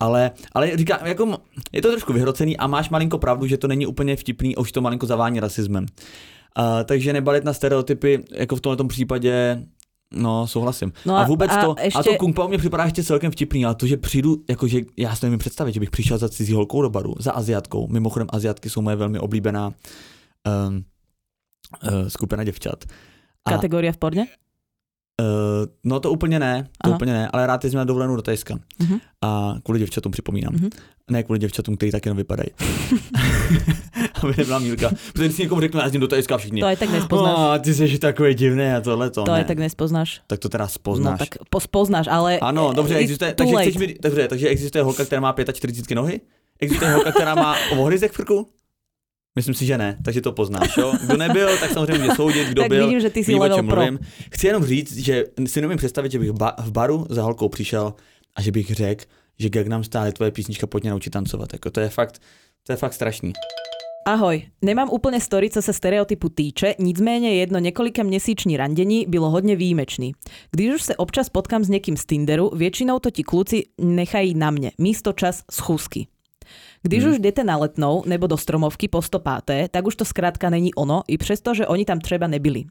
Ale, 0.00 0.30
ale 0.52 0.76
říkám, 0.76 0.98
jako 1.06 1.38
je 1.72 1.82
to 1.82 1.90
trošku 1.90 2.12
vyhrocený 2.12 2.56
a 2.56 2.66
máš 2.66 2.90
malinko 2.90 3.18
pravdu, 3.18 3.46
že 3.46 3.58
to 3.58 3.68
není 3.68 3.86
úplně 3.86 4.16
vtipný 4.16 4.56
a 4.56 4.60
už 4.60 4.72
to 4.72 4.80
malinko 4.80 5.06
zavání 5.06 5.40
rasismem. 5.40 5.86
Uh, 6.58 6.64
takže 6.84 7.12
nebalit 7.12 7.44
na 7.44 7.52
stereotypy, 7.52 8.24
jako 8.32 8.56
v 8.56 8.60
tomto 8.60 8.84
případě, 8.84 9.62
no 10.12 10.46
souhlasím. 10.46 10.92
No 11.06 11.16
a, 11.16 11.22
a- 11.22 11.26
vůbec 11.26 11.50
a 11.50 11.60
to, 11.64 11.74
a 11.78 11.82
ještě- 11.82 12.02
to 12.02 12.16
Kung 12.16 12.36
Pao 12.36 12.48
mě 12.48 12.58
připadá 12.58 12.84
ještě 12.84 13.04
celkem 13.04 13.32
vtipný, 13.32 13.64
ale 13.64 13.74
to, 13.74 13.86
že 13.86 13.96
přijdu, 13.96 14.36
jakože 14.50 14.80
já 14.96 15.16
si 15.16 15.26
nevím 15.26 15.38
představit, 15.38 15.72
že 15.72 15.80
bych 15.80 15.90
přišel 15.90 16.18
za 16.18 16.28
cizí 16.28 16.52
holkou 16.52 16.82
do 16.82 16.90
baru, 16.90 17.14
za 17.18 17.32
Aziatkou. 17.32 17.88
Mimochodem 17.88 18.28
Aziatky 18.30 18.70
jsou 18.70 18.82
moje 18.82 18.96
velmi 18.96 19.18
oblíbená 19.18 19.66
um, 20.68 20.84
uh, 21.92 22.08
skupina 22.08 22.44
děvčat. 22.44 22.84
A, 23.44 23.50
Kategória 23.50 23.92
v 23.92 23.96
porne? 23.96 24.26
Uh, 25.20 25.26
no 25.84 26.00
to 26.00 26.10
úplně 26.12 26.38
ne, 26.38 26.62
to 26.62 26.88
Aha. 26.88 26.96
úplně 26.96 27.12
ne, 27.12 27.28
ale 27.32 27.46
rád 27.46 27.64
jezdím 27.64 27.78
na 27.78 27.84
dovolenou 27.84 28.16
do 28.16 28.22
Tajska. 28.22 28.58
Mhm. 28.78 28.98
A 29.22 29.54
kvůli 29.62 29.78
děvčatům 29.78 30.12
připomínám. 30.12 30.52
Mhm. 30.54 30.70
Ne 31.10 31.22
kvůli 31.22 31.38
děvčatům, 31.38 31.76
který 31.76 31.92
tak 31.92 32.06
jenom 32.06 32.16
vypadají. 32.16 32.48
Aby 34.22 34.34
nebyla 34.38 34.58
Mílka. 34.58 34.90
Protože 35.12 35.30
si 35.30 35.42
někomu 35.42 35.60
řeknu, 35.60 35.78
já 35.80 35.84
jezdím 35.84 36.00
do 36.00 36.08
Tajska 36.08 36.38
všichni. 36.38 36.60
To 36.60 36.66
aj 36.66 36.76
tak 36.76 36.90
nespoznáš. 36.90 37.36
Oh, 37.38 37.58
ty 37.58 37.74
jsi 37.74 37.98
takový 37.98 38.34
divný 38.34 38.64
a 38.72 38.80
tohle 38.80 39.10
to. 39.10 39.22
To 39.24 39.32
ne. 39.32 39.38
aj 39.38 39.44
tak 39.44 39.58
nespoznáš. 39.58 40.20
tak 40.26 40.38
to 40.38 40.48
teda 40.48 40.64
No 40.64 40.68
spoznáš. 40.68 41.18
tak 41.18 41.28
po- 41.50 41.60
spoznáš, 41.60 42.06
ale... 42.10 42.38
Ano, 42.38 42.72
dobře, 42.72 42.94
existuje, 42.96 43.34
takže, 43.34 43.54
chceš 43.60 43.76
mi, 43.76 43.94
dobře, 44.02 44.28
takže 44.28 44.48
existuje 44.48 44.84
holka, 44.84 45.04
která 45.04 45.20
má 45.20 45.34
45 45.52 45.94
nohy? 45.96 46.20
Existuje 46.60 46.92
holka, 46.92 47.12
která 47.12 47.34
má 47.34 47.56
ohryzek 47.78 48.12
v 48.12 48.16
krku? 48.16 48.48
Myslím 49.36 49.54
si, 49.54 49.66
že 49.66 49.78
ne, 49.78 49.98
takže 50.04 50.20
to 50.20 50.32
poznáš, 50.32 50.76
jo? 50.76 50.94
Kdo 51.06 51.16
nebyl, 51.16 51.58
tak 51.58 51.70
samozřejmě 51.70 52.04
může 52.04 52.16
soudit, 52.16 52.48
kdo 52.48 52.62
tak 52.62 52.68
byl, 52.68 52.86
vidím, 52.86 53.00
že 53.00 53.10
ty 53.10 53.24
si 53.24 53.34
ví, 53.34 53.40
o 53.40 53.48
čem 53.48 53.66
pro. 53.66 53.76
mluvím. 53.76 53.98
Chci 54.30 54.46
jenom 54.46 54.64
říct, 54.64 54.96
že 54.96 55.24
si 55.46 55.60
nemůžu 55.60 55.76
představit, 55.78 56.12
že 56.12 56.18
bych 56.18 56.30
ba- 56.32 56.54
v 56.58 56.72
baru 56.72 57.06
za 57.10 57.22
holkou 57.22 57.48
přišel 57.48 57.94
a 58.36 58.42
že 58.42 58.52
bych 58.52 58.70
řekl, 58.74 59.04
že 59.38 59.48
Gangnam 59.48 59.84
Style 59.84 60.08
je 60.08 60.12
tvoje 60.12 60.30
písnička, 60.30 60.66
pojď 60.66 60.84
mě 60.84 60.90
naučit 60.90 61.10
tancovat. 61.10 61.52
Jako, 61.52 61.70
to 61.70 61.80
je 61.80 61.88
fakt, 61.88 62.22
to 62.66 62.72
je 62.72 62.76
fakt 62.76 62.92
strašný. 62.92 63.32
Ahoj, 64.06 64.52
nemám 64.62 64.92
úplne 64.92 65.16
story, 65.16 65.48
co 65.48 65.64
sa 65.64 65.72
stereotypu 65.72 66.28
týče, 66.28 66.74
nicméně 66.78 67.34
jedno 67.40 67.58
několika 67.58 68.02
měsíční 68.02 68.56
randení 68.56 69.06
bylo 69.08 69.30
hodně 69.30 69.56
výjimečný. 69.56 70.12
Když 70.52 70.74
už 70.74 70.82
se 70.82 70.96
občas 70.96 71.28
potkám 71.28 71.64
s 71.64 71.68
někým 71.68 71.96
z 71.96 72.04
Tinderu, 72.04 72.50
většinou 72.54 72.98
to 72.98 73.10
ti 73.10 73.22
kluci 73.24 73.62
nechají 73.80 74.34
na 74.34 74.50
mne, 74.50 74.70
místo 74.78 75.12
čas 75.12 75.42
schůzky. 75.52 76.06
Když 76.86 77.02
Hmm. 77.04 77.12
už 77.12 77.18
jdete 77.18 77.44
na 77.44 77.56
letnou 77.56 78.02
nebo 78.06 78.26
do 78.26 78.36
stromovky 78.36 78.88
po 78.88 79.02
105, 79.02 79.70
tak 79.70 79.86
už 79.86 79.96
to 79.96 80.04
zkrátka 80.04 80.50
není 80.50 80.74
ono, 80.74 81.02
i 81.08 81.18
přesto, 81.18 81.54
že 81.54 81.66
oni 81.66 81.84
tam 81.84 81.98
třeba 81.98 82.26
nebyli. 82.26 82.64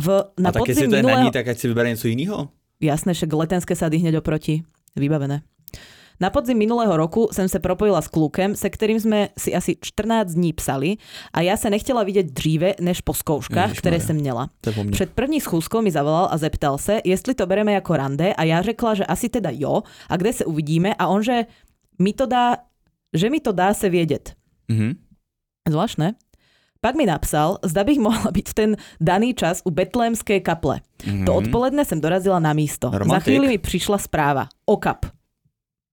V, 0.00 0.24
na 0.40 0.48
a 0.50 0.52
tak 0.52 0.62
jestli 0.68 0.74
podzim 0.74 0.90
to 0.90 0.96
minulého... 0.96 1.24
ní, 1.24 1.30
tak 1.30 1.48
ať 1.48 1.58
si 1.58 1.68
vybere 1.68 1.88
něco 1.88 2.08
jiného. 2.08 2.48
Jasné, 2.80 3.14
však 3.14 3.32
letenské 3.32 3.76
sady 3.76 3.98
hneď 3.98 4.16
oproti. 4.16 4.62
Vybavené. 4.96 5.42
Na 6.20 6.30
podzim 6.30 6.58
minulého 6.58 6.96
roku 6.96 7.28
jsem 7.32 7.48
se 7.48 7.58
propojila 7.58 8.02
s 8.02 8.08
klukem, 8.08 8.56
se 8.56 8.70
kterým 8.70 9.00
jsme 9.00 9.28
si 9.38 9.54
asi 9.54 9.76
14 9.80 10.30
dní 10.32 10.52
psali 10.52 10.96
a 11.32 11.40
já 11.40 11.56
se 11.56 11.70
nechtěla 11.70 12.02
vidět 12.02 12.26
dříve 12.26 12.74
než 12.80 13.00
po 13.00 13.14
zkouškách, 13.14 13.68
Ježišmarja. 13.68 13.78
které 13.80 14.00
jsem 14.00 14.16
měla. 14.16 14.48
Před 14.92 15.10
první 15.10 15.40
schůzkou 15.40 15.82
mi 15.82 15.90
zavolal 15.90 16.28
a 16.30 16.36
zeptal 16.36 16.78
se, 16.78 17.00
jestli 17.04 17.34
to 17.34 17.46
bereme 17.46 17.72
jako 17.72 17.96
rande 17.96 18.34
a 18.34 18.44
já 18.44 18.62
řekla, 18.62 18.94
že 18.94 19.04
asi 19.04 19.28
teda 19.28 19.50
jo 19.52 19.82
a 20.08 20.16
kde 20.16 20.32
se 20.32 20.44
uvidíme 20.44 20.94
a 20.94 21.06
on, 21.06 21.22
že 21.22 21.44
mi 22.00 22.12
to 22.12 22.26
dá, 22.26 22.56
že 23.14 23.30
mi 23.30 23.40
to 23.40 23.52
dá 23.52 23.74
se 23.74 23.88
vědět. 23.88 24.34
Mhm. 24.68 24.92
Zvláštne. 25.68 26.14
Pak 26.80 26.94
mi 26.96 27.06
napsal, 27.06 27.58
zda 27.64 27.84
bych 27.84 27.98
mohla 27.98 28.30
byť 28.32 28.48
v 28.48 28.54
ten 28.54 28.70
daný 29.00 29.34
čas 29.34 29.60
u 29.64 29.70
betlémské 29.70 30.40
kaple. 30.40 30.80
Mhm. 31.06 31.24
To 31.24 31.34
odpoledne 31.34 31.84
jsem 31.84 32.00
dorazila 32.00 32.38
na 32.40 32.52
místo. 32.52 32.90
Za 32.90 32.98
Romantik. 32.98 33.24
chvíli 33.24 33.48
mi 33.48 33.58
přišla 33.58 33.98
zpráva. 33.98 34.48
Okap. 34.66 35.06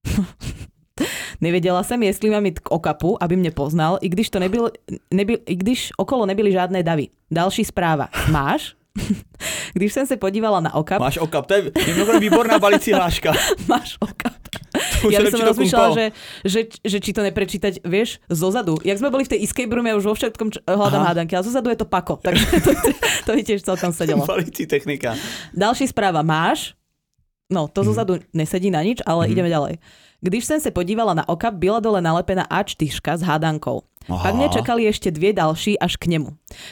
Nevěděla 1.42 1.84
jsem, 1.84 2.04
jestli 2.04 2.30
mám 2.30 2.46
jít 2.46 2.60
k 2.60 2.72
okapu, 2.72 3.24
aby 3.24 3.36
mě 3.36 3.52
poznal, 3.52 3.98
i 4.02 4.10
když, 4.10 4.30
to 4.30 4.40
nebyl, 4.40 4.72
nebyl, 5.14 5.38
i 5.46 5.56
když 5.56 5.92
okolo 5.98 6.26
nebyly 6.26 6.52
žádné 6.52 6.84
davy. 6.84 7.08
Další 7.32 7.66
zpráva. 7.66 8.10
Máš? 8.32 8.74
Když 9.74 9.94
jsem 9.94 10.08
se 10.08 10.18
podívala 10.18 10.60
na 10.60 10.74
okap, 10.74 11.00
Máš 11.00 11.18
okap, 11.18 11.46
to 11.46 11.54
je 11.54 11.72
mimochodem 11.88 12.22
výborná 12.22 12.60
balící 12.60 12.94
hláška. 12.94 13.34
máš 13.68 13.98
okap. 14.00 14.34
Ja 15.06 15.20
by 15.20 15.30
som 15.30 15.42
rozmýšľala, 15.44 15.90
že, 15.92 16.06
že, 16.44 16.60
že 16.80 16.98
či 16.98 17.12
to 17.12 17.22
neprečítať, 17.22 17.82
vieš, 17.82 18.18
zozadu. 18.26 18.78
Jak 18.82 18.96
sme 18.96 19.08
boli 19.08 19.24
v 19.24 19.32
tej 19.32 19.40
escape 19.42 19.70
room, 19.70 19.84
ja 19.84 19.94
už 19.94 20.04
vo 20.04 20.14
všetkom 20.14 20.48
č- 20.50 20.62
hľadám 20.64 21.00
Aha. 21.00 21.10
hádanky, 21.12 21.34
ale 21.34 21.44
zozadu 21.44 21.68
je 21.68 21.78
to 21.78 21.86
pako, 21.86 22.18
takže 22.18 22.46
to, 22.66 22.72
to 23.24 23.30
by 23.30 23.42
tiež 23.42 23.62
celkom 23.62 23.90
sedelo. 23.90 24.26
Balící 24.30 24.64
technika. 24.64 25.14
Další 25.52 25.86
správa 25.86 26.22
máš. 26.22 26.74
No, 27.48 27.66
to 27.66 27.80
zozadu 27.82 28.20
nesedí 28.30 28.68
na 28.68 28.82
nič, 28.82 29.00
ale 29.02 29.24
Mhm. 29.24 29.32
ideme 29.32 29.50
ďalej. 29.50 29.74
Když 30.22 30.46
jsem 30.46 30.60
se 30.60 30.72
podívala 30.72 31.14
na 31.14 31.30
okap, 31.30 31.54
byla 31.54 31.80
dole 31.80 32.02
nalepená 32.02 32.46
A4 32.48 33.18
s 33.18 33.22
hádankou. 33.22 33.82
Aha. 34.10 34.24
Pak 34.24 34.36
mě 34.36 34.50
čekali 34.50 34.84
ještě 34.84 35.12
dvě 35.12 35.34
další 35.34 35.80
až 35.80 35.96
k 35.96 36.06
němu. 36.06 36.30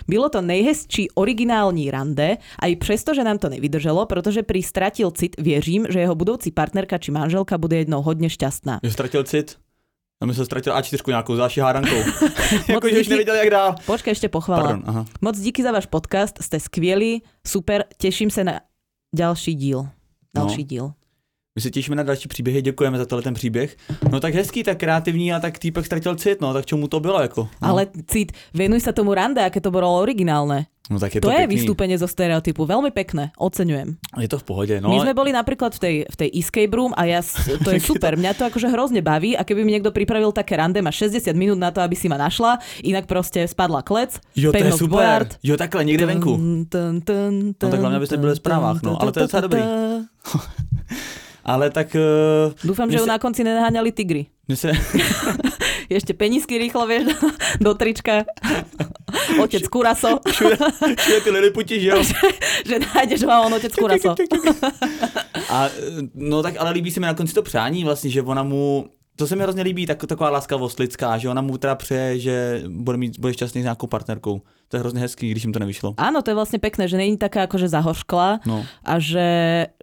Bylo 0.07 0.29
to 0.29 0.41
nejhezčí 0.41 1.11
originální 1.11 1.91
rande, 1.91 2.37
aj 2.59 2.75
přesto, 2.75 3.13
že 3.13 3.23
nám 3.23 3.37
to 3.37 3.49
nevydrželo, 3.49 4.05
protože 4.05 4.43
prý 4.43 4.63
stratil 4.63 5.11
cit, 5.11 5.35
věřím, 5.41 5.87
že 5.89 5.99
jeho 5.99 6.15
budoucí 6.15 6.51
partnerka 6.51 6.97
či 6.97 7.11
manželka 7.11 7.57
bude 7.57 7.77
jednou 7.77 8.01
hodně 8.01 8.29
šťastná. 8.29 8.79
Že 8.83 8.91
ztratil 8.91 9.23
cit? 9.23 9.57
A 10.23 10.25
my 10.25 10.33
se 10.33 10.45
ztratil 10.45 10.73
A4 10.73 11.07
nějakou 11.07 11.35
další 11.35 11.59
hádankou. 11.59 11.95
Moc 12.51 12.69
jako, 12.69 12.87
že 12.89 12.93
už 12.95 12.99
díky. 12.99 13.09
nevěděl, 13.09 13.35
jak 13.35 13.49
dál. 13.49 13.75
Počkej, 13.85 14.11
ešte 14.15 14.29
pochvala. 14.31 14.63
Pardon, 14.63 14.83
aha. 14.87 15.05
Moc 15.21 15.35
díky 15.39 15.59
za 15.63 15.71
váš 15.75 15.85
podcast, 15.91 16.39
ste 16.41 16.55
skvělí, 16.59 17.19
super, 17.47 17.83
teším 17.99 18.31
se 18.31 18.43
na 18.43 18.59
ďalší 19.15 19.53
díl. 19.59 19.87
Další 20.35 20.63
No. 20.63 20.67
díl. 20.67 20.85
My 21.57 21.61
se 21.61 21.71
těšíme 21.71 21.95
na 21.95 22.03
další 22.03 22.27
příběhy, 22.27 22.61
děkujeme 22.61 22.97
za 22.97 23.05
tenhle 23.05 23.23
ten 23.23 23.33
příběh. 23.33 23.77
No 24.11 24.19
tak 24.19 24.33
hezký, 24.35 24.63
tak 24.63 24.77
kreativní 24.77 25.33
a 25.33 25.39
tak 25.39 25.59
týpek 25.59 25.85
ztratil 25.85 26.15
cit, 26.15 26.41
no 26.41 26.53
tak 26.53 26.65
čemu 26.65 26.87
to 26.87 26.99
bylo 26.99 27.21
jako? 27.21 27.47
No, 27.61 27.67
Ale 27.69 27.87
cít, 28.11 28.31
venuj 28.53 28.83
sa 28.83 28.91
tomu 28.91 29.15
rande, 29.15 29.39
aké 29.39 29.63
to 29.63 29.71
bolo 29.71 29.87
originálne. 29.87 30.67
no 30.91 30.99
tak 30.99 31.15
je 31.15 31.21
To, 31.23 31.31
to, 31.31 31.33
je 31.33 31.47
vystúpenie 31.47 31.95
zo 31.95 32.11
stereotypu, 32.11 32.67
veľmi 32.67 32.91
pekné, 32.91 33.31
oceňujem. 33.39 33.95
Je 34.19 34.27
to 34.27 34.37
v 34.37 34.43
pohodě, 34.43 34.75
no. 34.83 34.91
My 34.91 34.99
sme 34.99 35.13
boli 35.15 35.31
napríklad 35.31 35.71
v 35.73 35.79
tej, 35.79 35.95
v 36.11 36.15
tej 36.19 36.29
escape 36.35 36.75
room 36.75 36.91
a 36.91 37.07
ja, 37.07 37.23
to 37.63 37.71
je 37.71 37.79
super, 37.89 38.19
mňa 38.19 38.35
to 38.35 38.43
akože 38.51 38.67
hrozne 38.67 38.99
baví 38.99 39.39
a 39.39 39.47
keby 39.47 39.63
mi 39.63 39.79
niekto 39.79 39.95
pripravil 39.95 40.35
také 40.35 40.59
rande, 40.59 40.83
má 40.83 40.91
60 40.91 41.31
minut 41.39 41.55
na 41.55 41.71
to, 41.71 41.79
aby 41.79 41.95
si 41.95 42.11
ma 42.11 42.19
našla, 42.19 42.59
inak 42.83 43.07
proste 43.07 43.47
spadla 43.47 43.79
klec, 43.79 44.19
Jo, 44.35 44.51
to 44.51 44.59
je 44.59 44.75
super. 44.75 44.99
Boyard. 44.99 45.39
Jo, 45.39 45.55
takhle, 45.57 45.87
někde 45.87 46.05
venku. 46.05 46.35
Tun, 46.35 46.65
tun, 46.67 47.01
tun, 47.01 47.55
No 47.63 47.69
tak 47.71 47.79
hlavně, 47.79 47.97
abyste 47.97 48.17
byli 48.17 48.29
ve 48.29 48.35
zprávách, 48.35 48.83
no, 48.83 49.01
ale 49.01 49.11
to 49.11 49.19
je 49.19 49.23
docela 49.23 49.41
dobrý. 49.41 49.61
Ale 51.45 51.69
tak 51.69 51.93
uh, 51.93 52.49
Dúfam, 52.65 52.89
Mne 52.89 52.97
že 52.97 53.01
ju 53.01 53.05
sa- 53.05 53.13
na 53.13 53.19
konci 53.21 53.43
nenaháňali 53.45 53.91
tigry. 53.91 54.25
mně 54.47 54.57
se, 54.57 54.71
Ešte 55.89 56.13
penisky 56.17 56.57
rýchlo, 56.57 56.87
vieš, 56.89 57.13
do 57.61 57.73
trička. 57.77 58.25
Otec 59.41 59.67
Kuraso. 59.69 60.17
všude 60.25 60.57
ty 61.23 61.29
liliputi, 61.29 61.79
že 61.85 61.89
jo? 61.89 62.01
že 62.65 62.75
nájdeš 62.81 63.21
ho 63.23 63.45
on 63.45 63.53
otec 63.53 63.69
Kuraso. 63.75 64.15
A 65.49 65.69
eh, 65.69 66.01
no 66.15 66.41
tak 66.43 66.55
ale 66.57 66.71
líbí 66.71 66.91
se 66.91 66.99
mi 66.99 67.05
na 67.05 67.13
konci 67.13 67.33
to 67.33 67.41
přání 67.41 67.83
vlastně, 67.85 68.09
že 68.09 68.21
ona 68.21 68.43
mu, 68.43 68.89
to 69.15 69.27
se 69.27 69.35
mi 69.35 69.43
hrozně 69.43 69.63
líbí, 69.63 69.85
tak, 69.85 70.05
taková 70.05 70.29
láskavost 70.29 70.79
lidská, 70.79 71.17
že 71.17 71.29
ona 71.29 71.41
mu 71.41 71.57
teda 71.57 71.75
přeje, 71.75 72.19
že 72.19 72.63
bude, 72.67 72.97
mít, 72.97 73.19
bude 73.19 73.33
šťastný 73.33 73.61
s 73.61 73.63
nějakou 73.63 73.87
partnerkou. 73.87 74.41
To 74.67 74.77
je 74.77 74.79
hrozně 74.79 74.99
hezký, 75.01 75.31
když 75.31 75.43
jim 75.43 75.53
to 75.53 75.59
nevyšlo. 75.59 75.93
Áno, 75.97 76.21
to 76.21 76.31
je 76.31 76.35
vlastne 76.35 76.59
pekné, 76.59 76.87
že 76.89 76.97
není 76.97 77.17
taká 77.17 77.45
akože 77.47 77.69
zahošklá 77.69 78.39
No. 78.45 78.65
a 78.83 78.99
že, 78.99 79.27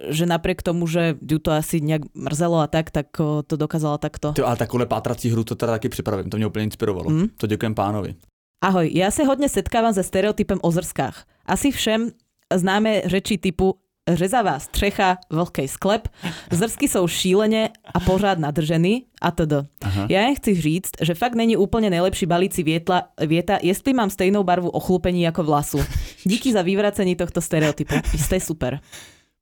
že 0.09 0.25
napriek 0.25 0.61
tomu, 0.61 0.87
že 0.87 1.15
ju 1.17 1.39
to 1.39 1.51
asi 1.51 1.81
nejak 1.81 2.01
mrzelo 2.13 2.59
a 2.59 2.67
tak, 2.67 2.91
tak 2.91 3.07
o, 3.19 3.41
to 3.47 3.55
dokázala 3.55 3.97
takto. 3.97 4.33
Ty, 4.35 4.41
ale 4.41 4.59
takovou 4.59 4.85
pátrací 4.85 5.31
hru 5.31 5.43
to 5.43 5.55
teda 5.55 5.71
taky 5.71 5.89
připravím, 5.89 6.29
to 6.29 6.37
mě 6.37 6.47
úplně 6.47 6.63
inspirovalo. 6.63 7.09
Mm. 7.09 7.27
To 7.37 7.47
děkujem 7.47 7.75
pánovi. 7.75 8.15
Ahoj, 8.63 8.87
ja 8.95 9.11
sa 9.11 9.27
hodne 9.27 9.51
setkávam 9.51 9.91
se 9.91 10.03
stereotypem 10.07 10.55
o 10.63 10.71
zrskách. 10.71 11.27
Asi 11.43 11.71
všem 11.71 12.15
známe 12.47 13.01
řeči 13.11 13.37
typu 13.37 13.75
řezavá 14.07 14.59
střecha, 14.59 15.17
vlhkej 15.29 15.67
sklep, 15.67 16.07
zrsky 16.51 16.87
jsou 16.87 17.07
šíleně 17.07 17.69
a 17.93 17.99
pořád 17.99 18.39
nadržený 18.39 19.05
a 19.21 19.31
td. 19.31 19.53
Aha. 19.81 20.07
Ja 20.09 20.21
jen 20.21 20.35
chci 20.35 20.61
říct, 20.61 20.91
že 21.01 21.13
fakt 21.15 21.35
není 21.35 21.57
úplně 21.57 21.89
nejlepší 21.89 22.25
balící 22.25 22.63
vietla, 22.63 23.03
vieta, 23.27 23.57
jestli 23.63 23.93
mám 23.93 24.09
stejnou 24.09 24.43
barvu 24.43 24.69
ochlupení 24.69 25.21
jako 25.21 25.43
vlasu. 25.43 25.79
Díky 26.23 26.53
za 26.53 26.61
vyvracení 26.61 27.15
tohto 27.15 27.41
stereotypu. 27.41 27.95
Jste 28.17 28.39
super. 28.39 28.79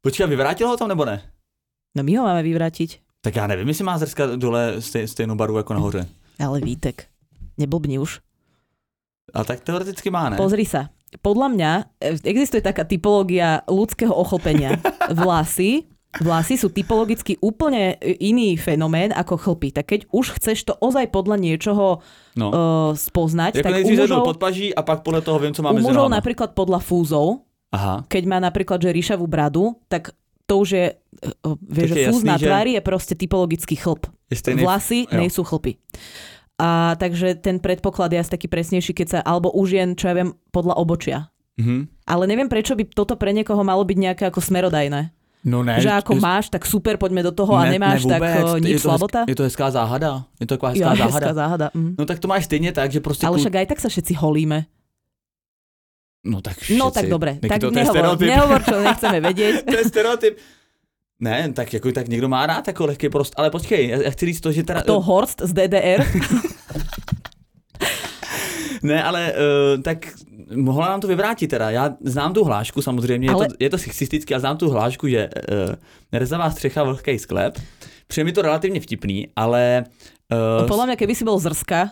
Počkej, 0.01 0.27
vyvrátil 0.27 0.67
ho 0.67 0.77
tam 0.77 0.87
nebo 0.87 1.05
ne? 1.05 1.21
No 1.97 2.03
my 2.03 2.15
ho 2.15 2.23
máme 2.23 2.43
vyvrátiť. 2.43 3.01
Tak 3.21 3.35
já 3.35 3.47
nevím, 3.47 3.67
jestli 3.67 3.83
má 3.83 3.97
zrska 3.97 4.35
dole 4.35 4.81
stej, 4.81 5.07
stejnou 5.07 5.35
barvu 5.35 5.57
jako 5.57 5.73
nahoře. 5.73 6.05
Ale 6.45 6.59
Vítek, 6.59 7.07
neblbni 7.57 7.99
už. 7.99 8.19
A 9.33 9.43
tak 9.43 9.59
teoreticky 9.59 10.09
má, 10.09 10.29
ne? 10.29 10.37
Pozri 10.37 10.65
sa. 10.65 10.89
Podľa 11.19 11.47
mňa 11.51 11.71
e, 11.99 12.15
existuje 12.23 12.63
taká 12.63 12.87
typológia 12.87 13.67
ľudského 13.67 14.15
ochlpenia. 14.15 14.79
Vlasy 15.19 15.91
Vlasy 16.19 16.59
sú 16.59 16.67
typologicky 16.67 17.39
úplne 17.39 17.95
iný 18.19 18.59
fenomén 18.59 19.15
ako 19.15 19.39
chlpy. 19.39 19.71
Tak 19.71 19.85
keď 19.87 20.01
už 20.11 20.35
chceš 20.35 20.67
to 20.67 20.75
ozaj 20.75 21.07
podľa 21.07 21.39
niečoho 21.39 22.03
no. 22.35 22.47
uh, 22.51 22.91
spoznať, 22.91 23.63
jako 23.63 23.71
tak 23.71 23.87
u 23.87 23.91
mužov... 23.95 24.23
podpaží 24.27 24.75
a 24.75 24.83
pak 24.83 25.07
podľa 25.07 25.23
toho 25.23 25.39
viem, 25.39 25.55
co 25.55 25.63
máme 25.63 25.79
U 25.79 25.87
mužov 25.87 26.11
napríklad 26.11 26.51
podľa 26.51 26.83
fúzov, 26.83 27.47
Aha. 27.71 28.03
keď 28.11 28.23
má 28.27 28.43
napríklad 28.43 28.83
že 28.83 28.91
ríšavú 28.91 29.23
bradu, 29.23 29.79
tak 29.87 30.11
to 30.43 30.59
už 30.59 30.69
je, 30.75 30.85
uh, 31.47 31.55
vieš, 31.63 31.95
že 31.95 32.11
fúz 32.11 32.27
na 32.27 32.35
tvári 32.35 32.75
je 32.75 32.83
proste 32.83 33.15
typologický 33.15 33.79
chlp. 33.79 34.11
Vlasy 34.59 35.07
jo. 35.07 35.15
nejsú 35.15 35.47
chlpy. 35.47 35.79
A 36.61 36.93
takže 36.93 37.41
ten 37.41 37.57
predpoklad 37.57 38.13
je 38.13 38.21
asi 38.21 38.29
taký 38.29 38.45
presnejší, 38.45 38.93
keď 38.93 39.07
sa, 39.09 39.19
alebo 39.25 39.49
už 39.49 39.81
jen, 39.81 39.97
čo 39.97 40.05
ja 40.05 40.13
viem, 40.13 40.37
podľa 40.53 40.77
obočia. 40.77 41.33
Mm-hmm. 41.57 42.05
Ale 42.05 42.23
neviem, 42.29 42.45
prečo 42.45 42.77
by 42.77 42.85
toto 42.85 43.17
pre 43.17 43.33
niekoho 43.33 43.65
malo 43.65 43.81
byť 43.81 43.97
nejaké 43.97 44.23
ako 44.29 44.45
smerodajné. 44.45 45.09
No 45.41 45.65
ne, 45.65 45.81
že 45.81 45.89
ako 45.89 46.13
je, 46.13 46.21
máš, 46.21 46.53
tak 46.53 46.69
super, 46.69 47.01
poďme 47.01 47.25
do 47.25 47.33
toho 47.33 47.57
ne, 47.57 47.61
a 47.61 47.63
nemáš, 47.65 48.05
ne, 48.05 48.13
tak 48.13 48.21
uh, 48.21 48.61
nič 48.61 48.77
je 48.77 48.81
to 48.85 48.93
slabota? 48.93 49.25
je 49.25 49.33
to 49.33 49.49
hezká 49.49 49.73
záhada. 49.73 50.29
Je 50.37 50.45
to 50.45 50.53
taková 50.53 50.77
hezká 50.77 50.93
jo, 50.93 51.01
záhada. 51.01 51.17
Hezká 51.17 51.33
záhada. 51.33 51.67
Mm. 51.73 51.91
No 51.97 52.03
tak 52.05 52.21
to 52.21 52.27
máš 52.29 52.45
stejně 52.45 52.71
tak, 52.71 52.91
že 52.93 52.99
prostě... 53.01 53.25
Ale 53.25 53.41
však 53.41 53.55
aj 53.55 53.65
tak 53.65 53.79
sa 53.81 53.89
všetci 53.89 54.13
holíme. 54.21 54.69
No 56.21 56.45
tak 56.45 56.61
všetci. 56.61 56.77
No 56.77 56.93
tak 56.93 57.09
dobre, 57.09 57.41
tak 57.41 57.57
to, 57.57 57.73
nehovor, 57.73 58.21
nehovor, 58.21 58.61
čo 58.61 58.77
nechceme 58.77 59.17
vedieť. 59.25 59.65
to 59.73 59.77
je 59.81 59.85
stereotyp. 59.89 60.37
Ne, 61.17 61.49
tak 61.53 61.73
jako 61.73 61.91
tak 61.91 62.07
někdo 62.07 62.29
má 62.29 62.45
rád 62.45 62.67
jako 62.67 62.85
lehký 62.85 63.09
prost, 63.09 63.33
ale 63.37 63.49
počkej, 63.49 63.89
já, 63.89 64.01
já 64.01 64.11
chci 64.11 64.25
říct 64.25 64.41
to, 64.41 64.51
že 64.51 64.63
teda... 64.63 64.81
To 64.81 65.01
Horst 65.01 65.41
z 65.41 65.53
DDR? 65.53 66.05
ne, 68.83 69.03
ale 69.03 69.33
uh, 69.33 69.81
tak 69.81 70.13
mohla 70.55 70.87
nám 70.87 71.01
to 71.01 71.07
vyvrátit 71.07 71.49
teda. 71.49 71.69
Já 71.69 71.95
znám 72.03 72.33
tu 72.33 72.43
hlášku 72.43 72.81
samozřejmě, 72.81 73.29
ale... 73.29 73.45
je, 73.45 73.49
to, 73.49 73.55
je 73.59 73.69
to 73.69 73.77
sexistické, 73.77 74.33
já 74.33 74.39
znám 74.39 74.57
tu 74.57 74.69
hlášku, 74.69 75.07
že 75.07 75.29
uh, 75.29 75.75
rezavá 76.11 76.51
střecha, 76.51 76.83
vlhký 76.83 77.19
sklep. 77.19 77.59
Přijde 78.07 78.25
mi 78.25 78.31
to 78.31 78.41
relativně 78.41 78.79
vtipný, 78.79 79.27
ale... 79.35 79.83
Uh, 80.31 80.67
Podľa 80.67 80.91
mňa, 80.91 80.95
keby 80.95 81.11
si 81.15 81.23
bol 81.27 81.39
zrska, 81.39 81.91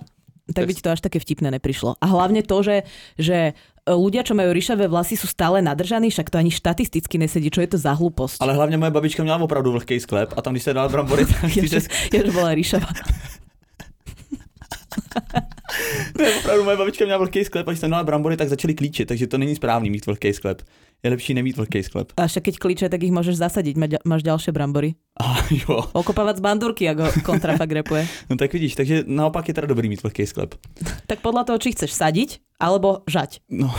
tak 0.52 0.64
by 0.64 0.74
ti 0.74 0.82
to 0.82 0.92
až 0.92 1.04
také 1.04 1.20
vtipné 1.20 1.52
neprišlo. 1.52 1.96
A 2.00 2.06
hlavne 2.08 2.44
to, 2.44 2.64
že, 2.64 2.84
že 3.20 3.54
ľudia, 3.84 4.26
čo 4.26 4.36
majú 4.36 4.54
ryšavé 4.54 4.88
vlasy, 4.90 5.16
sú 5.18 5.28
stále 5.30 5.62
nadržaní, 5.62 6.10
však 6.10 6.30
to 6.30 6.38
ani 6.38 6.52
štatisticky 6.54 7.16
nesedí. 7.18 7.50
Čo 7.50 7.62
je 7.62 7.70
to 7.76 7.78
za 7.78 7.94
hlúposť? 7.94 8.42
Ale 8.42 8.56
hlavne 8.58 8.78
moja 8.78 8.92
babička 8.92 9.24
měla 9.24 9.44
opravdu 9.44 9.72
vlhký 9.72 10.00
sklep 10.00 10.34
a 10.38 10.42
tam, 10.42 10.54
když 10.54 10.64
se 10.64 10.74
dala 10.74 10.90
brambory, 10.90 11.26
tak... 11.26 11.56
je, 11.56 11.68
že, 11.68 11.80
je, 12.14 12.20
že 12.26 12.32
bola 12.32 12.54
ryšavá. 12.54 12.90
ne, 16.20 16.36
opravdu 16.40 16.64
moje 16.64 16.78
babička 16.78 17.06
měla 17.06 17.18
vlhký 17.18 17.44
sklep 17.44 17.68
a 17.68 17.72
když 17.72 17.80
jsem 17.80 17.92
dala 17.92 18.04
brambory, 18.04 18.38
tak 18.38 18.50
začaly 18.50 18.74
klíčit, 18.74 19.08
takže 19.08 19.28
to 19.28 19.38
není 19.38 19.56
správný 19.56 19.90
mít 19.90 20.06
vlhký 20.06 20.34
sklep. 20.34 20.62
Je 21.04 21.10
lepší 21.10 21.34
nemít 21.34 21.58
vlhký 21.58 21.84
sklep. 21.84 22.12
A 22.18 22.28
však 22.28 22.44
keď 22.44 22.56
klíče, 22.60 22.86
tak 22.92 23.00
ich 23.00 23.16
môžeš 23.16 23.40
zasadiť, 23.40 24.04
máš 24.04 24.20
ďalšie 24.20 24.52
brambory. 24.52 25.00
A 25.16 25.48
jo. 25.48 25.88
Okopávať 25.96 26.38
z 26.38 26.44
bandurky, 26.44 26.84
ako 26.92 27.08
kontrafakt 27.30 27.72
repuje. 27.72 28.04
no 28.28 28.36
tak 28.36 28.52
vidíš, 28.52 28.76
takže 28.76 29.08
naopak 29.08 29.48
je 29.48 29.56
teda 29.56 29.68
dobrý 29.68 29.88
mít 29.88 30.04
vlhký 30.04 30.28
sklep. 30.28 30.60
tak 31.10 31.24
podľa 31.24 31.48
toho, 31.48 31.58
či 31.64 31.72
chceš 31.72 31.96
sadiť, 31.96 32.44
alebo 32.60 33.08
žať. 33.08 33.40
No. 33.48 33.72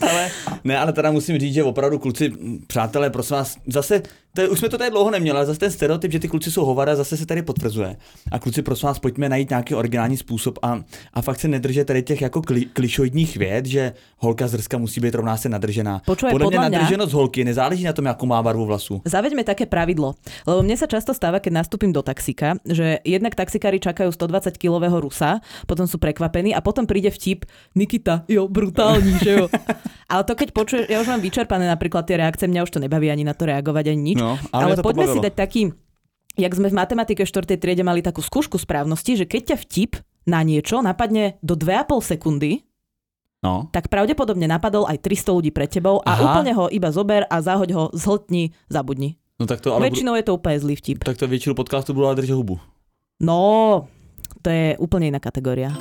ale, 0.00 0.30
ne, 0.64 0.78
ale 0.78 0.92
teda 0.96 1.10
musím 1.12 1.38
říct, 1.38 1.54
že 1.54 1.64
opravdu 1.64 1.98
kluci, 1.98 2.32
přátelé, 2.66 3.10
prosím 3.10 3.36
vás, 3.36 3.56
zase 3.66 4.02
to 4.36 4.50
už 4.50 4.58
jsme 4.58 4.68
to 4.68 4.78
tady 4.78 4.90
dlouho 4.90 5.10
neměli, 5.10 5.36
ale 5.36 5.46
zase 5.46 5.60
ten 5.60 5.70
stereotyp, 5.70 6.12
že 6.12 6.18
ty 6.18 6.28
kluci 6.28 6.50
jsou 6.50 6.64
hovada, 6.64 6.96
zase 6.96 7.16
se 7.16 7.26
tady 7.26 7.42
potvrzuje. 7.42 7.96
A 8.32 8.38
kluci, 8.38 8.62
prosím 8.62 8.86
vás, 8.86 8.98
pojďme 8.98 9.28
najít 9.28 9.50
nějaký 9.50 9.74
originální 9.74 10.16
způsob 10.16 10.58
a, 10.62 10.80
a 11.14 11.22
fakt 11.22 11.40
se 11.40 11.48
nedrže 11.48 11.84
tady 11.84 12.02
těch 12.02 12.22
jako 12.22 12.42
kli, 12.42 12.64
klišoidních 12.64 13.36
věd, 13.36 13.66
že 13.66 13.92
holka 14.18 14.48
zrska 14.48 14.78
musí 14.78 15.00
být 15.00 15.14
rovná 15.14 15.36
se 15.36 15.48
nadržená. 15.48 16.02
Počuaj, 16.06 16.32
podle, 16.32 16.50
mě 16.50 16.58
nadrženosť 16.58 17.12
holky 17.12 17.44
nezáleží 17.44 17.84
na 17.84 17.92
tom, 17.92 18.04
jakou 18.04 18.26
má 18.26 18.42
barvu 18.42 18.66
vlasu. 18.66 19.02
Zaveďme 19.04 19.44
také 19.44 19.66
pravidlo, 19.66 20.14
lebo 20.46 20.60
mne 20.62 20.76
sa 20.76 20.84
často 20.84 21.14
stáva, 21.14 21.40
keď 21.40 21.64
nastúpim 21.64 21.92
do 21.92 22.02
taxika, 22.02 22.60
že 22.66 23.00
jednak 23.04 23.34
taxikári 23.34 23.80
čakajú 23.80 24.12
120 24.12 24.56
kilového 24.60 25.00
Rusa, 25.00 25.40
potom 25.64 25.88
sú 25.88 25.96
prekvapení 25.96 26.52
a 26.52 26.60
potom 26.60 26.84
príde 26.84 27.08
vtip 27.08 27.48
Nikita, 27.78 28.28
jo, 28.28 28.48
brutálny, 28.50 29.12
že 29.22 29.32
jo. 29.40 29.46
Ale 30.12 30.22
to 30.22 30.38
keď 30.38 30.48
počuješ, 30.54 30.84
ja 30.86 31.02
už 31.02 31.08
mám 31.10 31.22
vyčerpané 31.22 31.66
napríklad 31.66 32.06
tie 32.06 32.14
reakcie, 32.18 32.46
mňa 32.46 32.62
už 32.62 32.78
to 32.78 32.82
nebaví 32.82 33.10
ani 33.10 33.26
na 33.26 33.34
to 33.34 33.42
reagovať, 33.46 33.90
ani 33.90 34.14
nič. 34.14 34.18
No, 34.22 34.25
ale 34.50 34.74
ale 34.74 34.82
poďme 34.82 35.06
pobavilo. 35.06 35.14
si 35.14 35.26
dať 35.30 35.34
taký, 35.38 35.62
jak 36.34 36.52
sme 36.52 36.68
v 36.68 36.74
matematike 36.74 37.22
4. 37.22 37.56
triede 37.56 37.86
mali 37.86 38.02
takú 38.02 38.20
skúšku 38.20 38.58
správnosti, 38.58 39.22
že 39.22 39.24
keď 39.24 39.54
ťa 39.54 39.56
vtip 39.62 39.92
na 40.26 40.42
niečo 40.42 40.82
napadne 40.82 41.38
do 41.40 41.54
2,5 41.54 42.02
sekundy, 42.02 42.66
no. 43.46 43.70
tak 43.70 43.86
pravdepodobne 43.86 44.50
napadol 44.50 44.90
aj 44.90 44.98
300 44.98 45.36
ľudí 45.38 45.50
pred 45.54 45.70
tebou 45.70 46.02
a 46.02 46.18
Aha. 46.18 46.22
úplne 46.34 46.52
ho 46.58 46.66
iba 46.66 46.90
zober 46.90 47.22
a 47.30 47.38
zahoď 47.38 47.70
ho, 47.78 47.84
zhltni, 47.94 48.50
zabudni. 48.66 49.14
No 49.36 49.44
tak 49.44 49.60
to, 49.60 49.76
ale 49.76 49.92
Väčšinou 49.92 50.16
je 50.16 50.24
to 50.24 50.34
úplne 50.34 50.56
zlý 50.56 50.74
vtip. 50.80 51.04
Tak 51.04 51.20
to 51.20 51.28
väčšinu 51.28 51.52
podcastu 51.52 51.92
budú 51.92 52.08
ale 52.08 52.24
hubu. 52.24 52.56
No, 53.20 53.84
to 54.40 54.48
je 54.48 54.76
úplne 54.80 55.12
iná 55.12 55.20
kategória. 55.20 55.76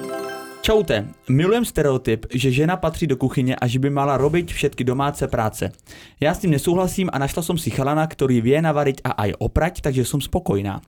Čaute, 0.66 1.14
milujem 1.30 1.62
stereotyp, 1.62 2.26
že 2.34 2.50
žena 2.52 2.74
patří 2.78 3.08
do 3.08 3.18
kuchyně 3.18 3.54
a 3.56 3.68
že 3.70 3.78
by 3.78 3.90
mala 3.90 4.18
robiť 4.18 4.50
všetky 4.50 4.82
domáce 4.82 5.28
práce. 5.28 5.70
Já 6.18 6.34
s 6.34 6.42
tím 6.42 6.58
nesouhlasím 6.58 7.10
a 7.14 7.22
našla 7.22 7.46
som 7.46 7.54
si 7.54 7.70
chalana, 7.70 8.02
ktorý 8.02 8.42
vie 8.42 8.58
navariť 8.58 9.06
a 9.06 9.14
aj 9.14 9.46
oprať, 9.46 9.86
takže 9.86 10.02
som 10.10 10.18
spokojná. 10.18 10.82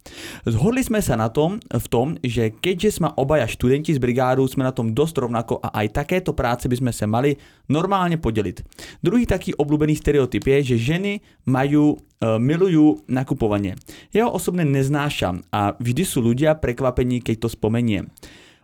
Zhodli 0.50 0.82
sme 0.82 0.98
sa 0.98 1.14
na 1.14 1.30
tom, 1.30 1.62
v 1.62 1.88
tom, 1.94 2.18
že 2.26 2.58
keďže 2.58 2.98
sme 2.98 3.14
obaja 3.22 3.46
študenti 3.46 3.94
z 3.94 4.02
brigádu, 4.02 4.50
sme 4.50 4.66
na 4.66 4.74
tom 4.74 4.98
dosť 4.98 5.30
rovnako 5.30 5.62
a 5.62 5.70
aj 5.70 5.94
takéto 5.94 6.34
práce 6.34 6.66
by 6.66 6.82
sme 6.82 6.90
sa 6.90 7.06
mali 7.06 7.38
normálne 7.70 8.18
podeliť. 8.18 8.66
Druhý 9.06 9.30
taký 9.30 9.54
obľúbený 9.62 9.94
stereotyp 9.94 10.42
je, 10.42 10.74
že 10.74 10.98
ženy 10.98 11.22
majú 11.46 12.02
uh, 12.02 12.42
milujú 12.42 13.06
nakupovanie. 13.06 13.78
Ja 14.10 14.26
ho 14.26 14.34
osobne 14.34 14.66
neznášam 14.66 15.46
a 15.54 15.78
vždy 15.78 16.02
sú 16.02 16.26
ľudia 16.26 16.58
prekvapení, 16.58 17.22
keď 17.22 17.46
to 17.46 17.50
spomeniem. 17.54 18.10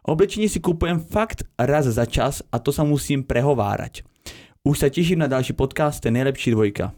Oblečení 0.03 0.51
si 0.51 0.59
kupujem 0.59 0.99
fakt 0.99 1.47
raz 1.55 1.87
za 1.87 2.03
čas 2.03 2.43
a 2.51 2.59
to 2.59 2.75
sa 2.75 2.83
musím 2.83 3.23
prehovárať. 3.23 4.03
Už 4.67 4.83
sa 4.83 4.91
teším 4.91 5.23
na 5.23 5.31
ďalší 5.31 5.55
podcast, 5.55 6.03
ten 6.03 6.19
nejlepší 6.19 6.51
dvojka. 6.51 6.91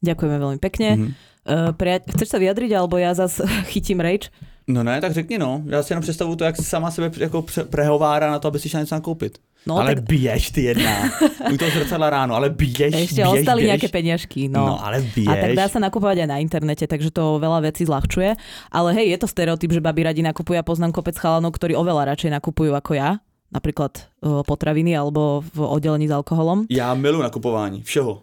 Ďakujeme 0.00 0.36
veľmi 0.40 0.60
pekne. 0.60 0.88
Mm-hmm. 0.96 1.12
Uh, 1.44 1.70
pria- 1.76 2.00
chceš 2.00 2.32
sa 2.32 2.40
vyjadriť, 2.40 2.72
alebo 2.72 2.96
ja 2.96 3.12
zas 3.12 3.44
chytím 3.72 4.00
reč? 4.00 4.32
No 4.66 4.82
ne, 4.82 5.00
tak 5.00 5.12
řekni 5.12 5.38
no. 5.38 5.62
Já 5.66 5.82
si 5.82 5.92
jenom 5.92 6.02
představuju 6.02 6.36
to, 6.36 6.44
jak 6.44 6.56
si 6.56 6.64
sama 6.64 6.90
sebe 6.90 7.10
jako 7.16 7.44
prehovárá 7.70 8.30
na 8.30 8.38
to, 8.38 8.48
aby 8.48 8.58
si 8.58 8.68
šla 8.68 8.80
něco 8.80 8.94
nakoupit. 8.94 9.38
No, 9.66 9.76
ale 9.76 9.94
tak... 9.94 10.04
běž 10.04 10.50
ty 10.50 10.62
jedna. 10.62 10.90
U 11.52 11.56
toho 11.56 11.70
zrcadla 11.70 12.10
ráno, 12.10 12.34
ale 12.34 12.50
běž, 12.50 12.94
Ešte 12.94 13.24
běž, 13.24 13.28
ostali 13.28 13.62
běž. 13.64 13.70
nejaké 13.72 13.88
peniažky. 13.88 14.48
No. 14.48 14.66
no. 14.66 14.86
ale 14.86 15.00
běž. 15.00 15.28
A 15.28 15.34
tak 15.40 15.56
dá 15.56 15.68
sa 15.68 15.80
nakupovať 15.80 16.24
aj 16.24 16.28
na 16.28 16.36
internete, 16.44 16.84
takže 16.84 17.08
to 17.08 17.40
veľa 17.40 17.64
vecí 17.64 17.88
zľahčuje. 17.88 18.36
Ale 18.68 18.88
hej, 18.92 19.16
je 19.16 19.18
to 19.24 19.26
stereotyp, 19.28 19.72
že 19.72 19.80
babi 19.80 20.04
radi 20.04 20.20
nakupujú 20.20 20.60
a 20.60 20.64
poznám 20.64 20.92
kopec 20.92 21.16
chalanov, 21.16 21.56
ktorí 21.56 21.72
oveľa 21.72 22.12
radšej 22.12 22.30
nakupujú 22.36 22.76
ako 22.76 22.92
ja. 22.92 23.24
Napríklad 23.52 24.12
potraviny 24.20 24.92
alebo 25.00 25.40
v 25.48 25.58
oddelení 25.64 26.08
s 26.08 26.12
alkoholom. 26.12 26.68
Ja 26.68 26.92
milujem 26.92 27.24
nakupování, 27.24 27.82
všeho. 27.88 28.20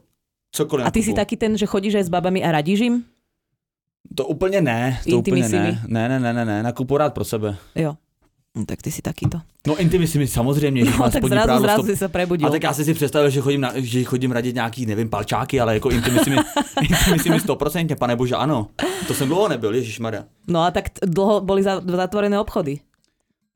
Cokoliv 0.52 0.86
A 0.86 0.92
ty 0.92 1.00
nakupuju. 1.00 1.10
si 1.10 1.12
taký 1.18 1.36
ten, 1.42 1.58
že 1.58 1.66
chodíš 1.66 1.96
aj 1.96 2.06
s 2.06 2.12
babami 2.12 2.44
a 2.44 2.52
radíš 2.52 2.80
im? 2.86 2.96
To 4.16 4.26
úplně 4.28 4.62
ne, 4.62 5.00
to 5.10 5.18
úplně 5.20 5.50
ne. 5.50 5.82
Ne, 5.88 6.10
ne, 6.10 6.20
ne, 6.20 6.34
ne, 6.34 6.46
ne, 6.46 6.64
nakupuju 6.64 6.98
rád 6.98 7.14
pro 7.14 7.24
sebe. 7.24 7.56
Jo. 7.76 7.96
No, 8.56 8.66
tak 8.66 8.82
ty 8.82 8.92
si 8.92 9.02
takýto. 9.02 9.42
No 9.68 9.78
intimismy 9.78 10.28
samozřejmě, 10.28 10.86
no, 10.86 11.10
tak 11.10 11.26
zrazu, 11.26 11.46
právo, 11.46 11.62
zrazu 11.62 11.84
si 11.84 11.98
se 11.98 12.08
prebudil. 12.08 12.48
A 12.48 12.52
tak 12.52 12.64
já 12.64 12.74
si 12.74 12.86
si 12.86 12.94
představil, 12.94 13.30
že 13.30 13.42
chodím, 13.42 13.62
na, 13.62 13.72
že 13.76 14.04
chodím 14.04 14.32
radit 14.32 14.56
nějaký, 14.56 14.86
nevím, 14.86 15.10
palčáky, 15.10 15.60
ale 15.60 15.74
jako 15.74 15.90
intimismy, 15.90 16.36
intimismy 16.82 17.38
100%, 17.38 17.96
pane 17.96 18.16
bože, 18.16 18.36
ano. 18.36 18.68
To 19.08 19.14
jsem 19.14 19.28
dlouho 19.28 19.48
nebyl, 19.48 19.74
Maria. 20.00 20.24
No 20.48 20.64
a 20.64 20.72
tak 20.72 20.86
dlouho 21.06 21.42
boli 21.42 21.64
zatvorené 21.64 22.40
obchody. 22.40 22.80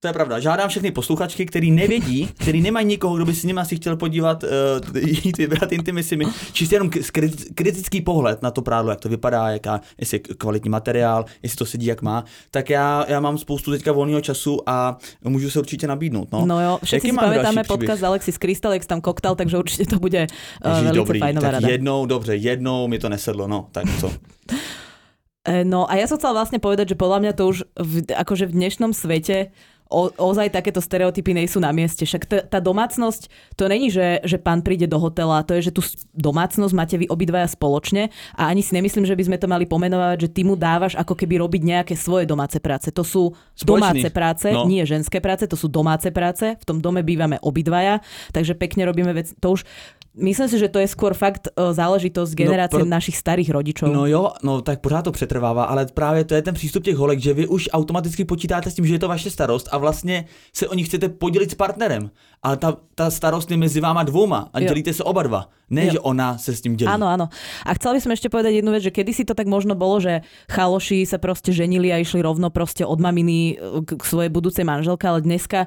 To 0.06 0.10
je 0.10 0.14
pravda. 0.14 0.40
Žádám 0.40 0.70
všechny 0.70 0.92
posluchačky, 0.92 1.46
který 1.46 1.72
nevědí, 1.72 2.30
který 2.38 2.62
nemají 2.62 2.86
nikoho, 2.86 3.16
kdo 3.16 3.26
by 3.26 3.34
si 3.34 3.48
nima 3.48 3.66
si 3.66 3.76
chtěl 3.76 3.98
podívat, 3.98 4.44
uh, 4.44 4.98
jít 4.98 5.38
vybrat 5.38 5.72
intimismy. 5.72 6.26
Čistě 6.54 6.76
jenom 6.76 6.90
kritický 7.56 8.02
pohled 8.02 8.42
na 8.42 8.52
to 8.52 8.62
prádlo, 8.62 8.92
jak 8.92 9.00
to 9.00 9.10
vypadá, 9.10 9.50
jaká, 9.50 9.82
jestli 9.98 10.18
je 10.18 10.36
kvalitní 10.38 10.70
materiál, 10.70 11.26
jestli 11.44 11.58
to 11.58 11.66
sedí, 11.66 11.86
jak 11.86 12.02
má. 12.02 12.24
Tak 12.52 12.70
já, 12.70 13.06
já 13.08 13.20
mám 13.20 13.38
spoustu 13.38 13.72
teďka 13.72 13.92
volného 13.92 14.22
času 14.22 14.70
a 14.70 14.98
můžu 15.24 15.50
se 15.50 15.60
určitě 15.60 15.88
nabídnout. 15.88 16.32
No, 16.32 16.46
no 16.46 16.62
jo, 16.62 16.80
všetci 16.84 17.08
si 17.10 17.14
pamätáme 17.14 17.64
podcast 17.68 18.04
Alexis 18.04 18.38
Krystal, 18.38 18.74
jak 18.74 18.86
tam 18.86 19.02
koktal, 19.02 19.36
takže 19.36 19.58
určitě 19.58 19.86
to 19.86 20.00
bude 20.00 20.28
uh, 20.66 20.72
Ježiš, 20.72 20.84
velice 20.84 20.98
dobrý, 20.98 21.20
fajnová 21.20 21.52
rada. 21.52 21.68
jednou, 21.68 22.06
dobře, 22.06 22.36
jednou 22.36 22.88
mi 22.88 23.00
to 23.00 23.10
nesedlo, 23.10 23.48
no, 23.48 23.68
tak 23.72 23.86
co. 24.00 24.12
No 25.46 25.86
a 25.86 25.94
ja 26.02 26.10
som 26.10 26.18
chcela 26.18 26.42
vlastne 26.42 26.58
povedať, 26.58 26.98
že 26.98 27.02
podľa 27.02 27.22
mňa 27.22 27.34
to 27.38 27.44
už 27.46 27.58
v, 27.78 27.94
akože 28.10 28.50
v 28.50 28.56
dnešnom 28.58 28.98
svete 28.98 29.54
o, 29.88 30.10
ozaj 30.12 30.50
takéto 30.50 30.80
stereotypy 30.80 31.32
nejsú 31.32 31.58
na 31.58 31.70
mieste. 31.70 32.04
Však 32.04 32.24
t- 32.26 32.44
tá 32.44 32.58
domácnosť, 32.58 33.28
to 33.54 33.66
není, 33.66 33.90
že, 33.90 34.22
že 34.22 34.36
pán 34.36 34.60
príde 34.60 34.86
do 34.86 34.98
hotela, 34.98 35.46
to 35.46 35.54
je, 35.56 35.70
že 35.70 35.76
tú 35.76 35.82
domácnosť 36.12 36.74
máte 36.74 36.96
vy 36.96 37.06
obidvaja 37.06 37.46
spoločne 37.48 38.10
a 38.34 38.50
ani 38.50 38.60
si 38.60 38.74
nemyslím, 38.74 39.06
že 39.06 39.14
by 39.14 39.24
sme 39.26 39.38
to 39.38 39.46
mali 39.46 39.66
pomenovať, 39.66 40.26
že 40.26 40.30
ty 40.30 40.42
mu 40.42 40.54
dávaš 40.54 40.96
ako 40.96 41.14
keby 41.14 41.40
robiť 41.40 41.62
nejaké 41.62 41.94
svoje 41.94 42.26
domáce 42.26 42.58
práce. 42.58 42.90
To 42.90 43.04
sú 43.04 43.30
Spoločný. 43.54 44.02
domáce 44.02 44.08
práce, 44.10 44.48
No. 44.50 44.66
nie 44.66 44.82
ženské 44.84 45.20
práce, 45.20 45.46
to 45.46 45.56
sú 45.56 45.68
domáce 45.68 46.10
práce. 46.10 46.58
V 46.58 46.66
tom 46.66 46.82
dome 46.82 47.02
bývame 47.02 47.38
obidvaja, 47.40 48.02
takže 48.32 48.54
pekne 48.54 48.86
robíme 48.86 49.12
vec. 49.12 49.32
To 49.40 49.54
už 49.54 49.64
Myslím 50.16 50.48
si, 50.48 50.60
že 50.60 50.72
to 50.72 50.80
je 50.80 50.88
skôr 50.88 51.12
fakt 51.12 51.52
e, 51.52 51.74
záležitosť 51.74 52.32
generácie 52.36 52.80
pro- 52.80 52.88
našich 52.88 53.20
starých 53.20 53.52
rodičov. 53.52 53.92
No 53.92 54.08
jo, 54.08 54.32
no 54.44 54.62
tak 54.62 54.80
pořád 54.80 55.02
to 55.02 55.12
přetrvává, 55.12 55.64
ale 55.64 55.86
právě 55.86 56.24
to 56.24 56.36
je 56.36 56.42
ten 56.42 56.54
přístup 56.54 56.84
těch 56.84 56.96
holek, 56.96 57.20
že 57.20 57.34
vy 57.34 57.48
už 57.48 57.70
automaticky 57.74 58.26
počítáte 58.26 58.72
s 58.72 58.76
tím, 58.76 58.88
že 58.88 58.96
je 58.96 59.00
to 59.00 59.08
vaše 59.08 59.30
starost 59.32 59.70
a 59.72 59.78
vlastně 59.78 60.26
se 60.54 60.68
o 60.68 60.74
ní 60.74 60.84
chcete 60.84 61.10
podělit 61.10 61.52
s 61.52 61.56
partnerem. 61.56 62.10
Ale 62.46 62.62
ta, 62.62 62.78
ta 62.94 63.10
starost 63.10 63.50
je 63.50 63.58
mezi 63.58 63.82
váma 63.82 64.06
dvouma 64.06 64.54
a 64.54 64.62
Jo. 64.62 64.70
dělíte 64.70 64.94
se 64.94 65.02
oba 65.04 65.26
dva. 65.26 65.50
Ne, 65.70 65.90
Jo. 65.90 65.92
že 65.92 66.00
ona 66.00 66.38
se 66.38 66.54
s 66.54 66.62
tím 66.62 66.78
dělí. 66.78 66.94
Áno, 66.94 67.10
áno. 67.10 67.26
A 67.66 67.74
chcela 67.74 67.98
by 67.98 68.00
som 68.06 68.14
ešte 68.14 68.30
povedať 68.30 68.62
jednu 68.62 68.70
vec, 68.70 68.86
že 68.86 68.94
kedysi 68.94 69.26
to 69.26 69.34
tak 69.34 69.50
možno 69.50 69.74
bolo, 69.74 69.98
že 69.98 70.22
chaloši 70.46 71.10
sa 71.10 71.18
proste 71.18 71.50
ženili 71.50 71.90
a 71.90 71.98
išli 71.98 72.22
rovno 72.22 72.54
proste 72.54 72.86
od 72.86 73.02
maminy 73.02 73.58
e, 73.58 73.82
k, 73.82 73.98
svojej 73.98 74.30
budúcej 74.30 74.62
manželke, 74.62 75.10
ale 75.10 75.26
dneska 75.26 75.66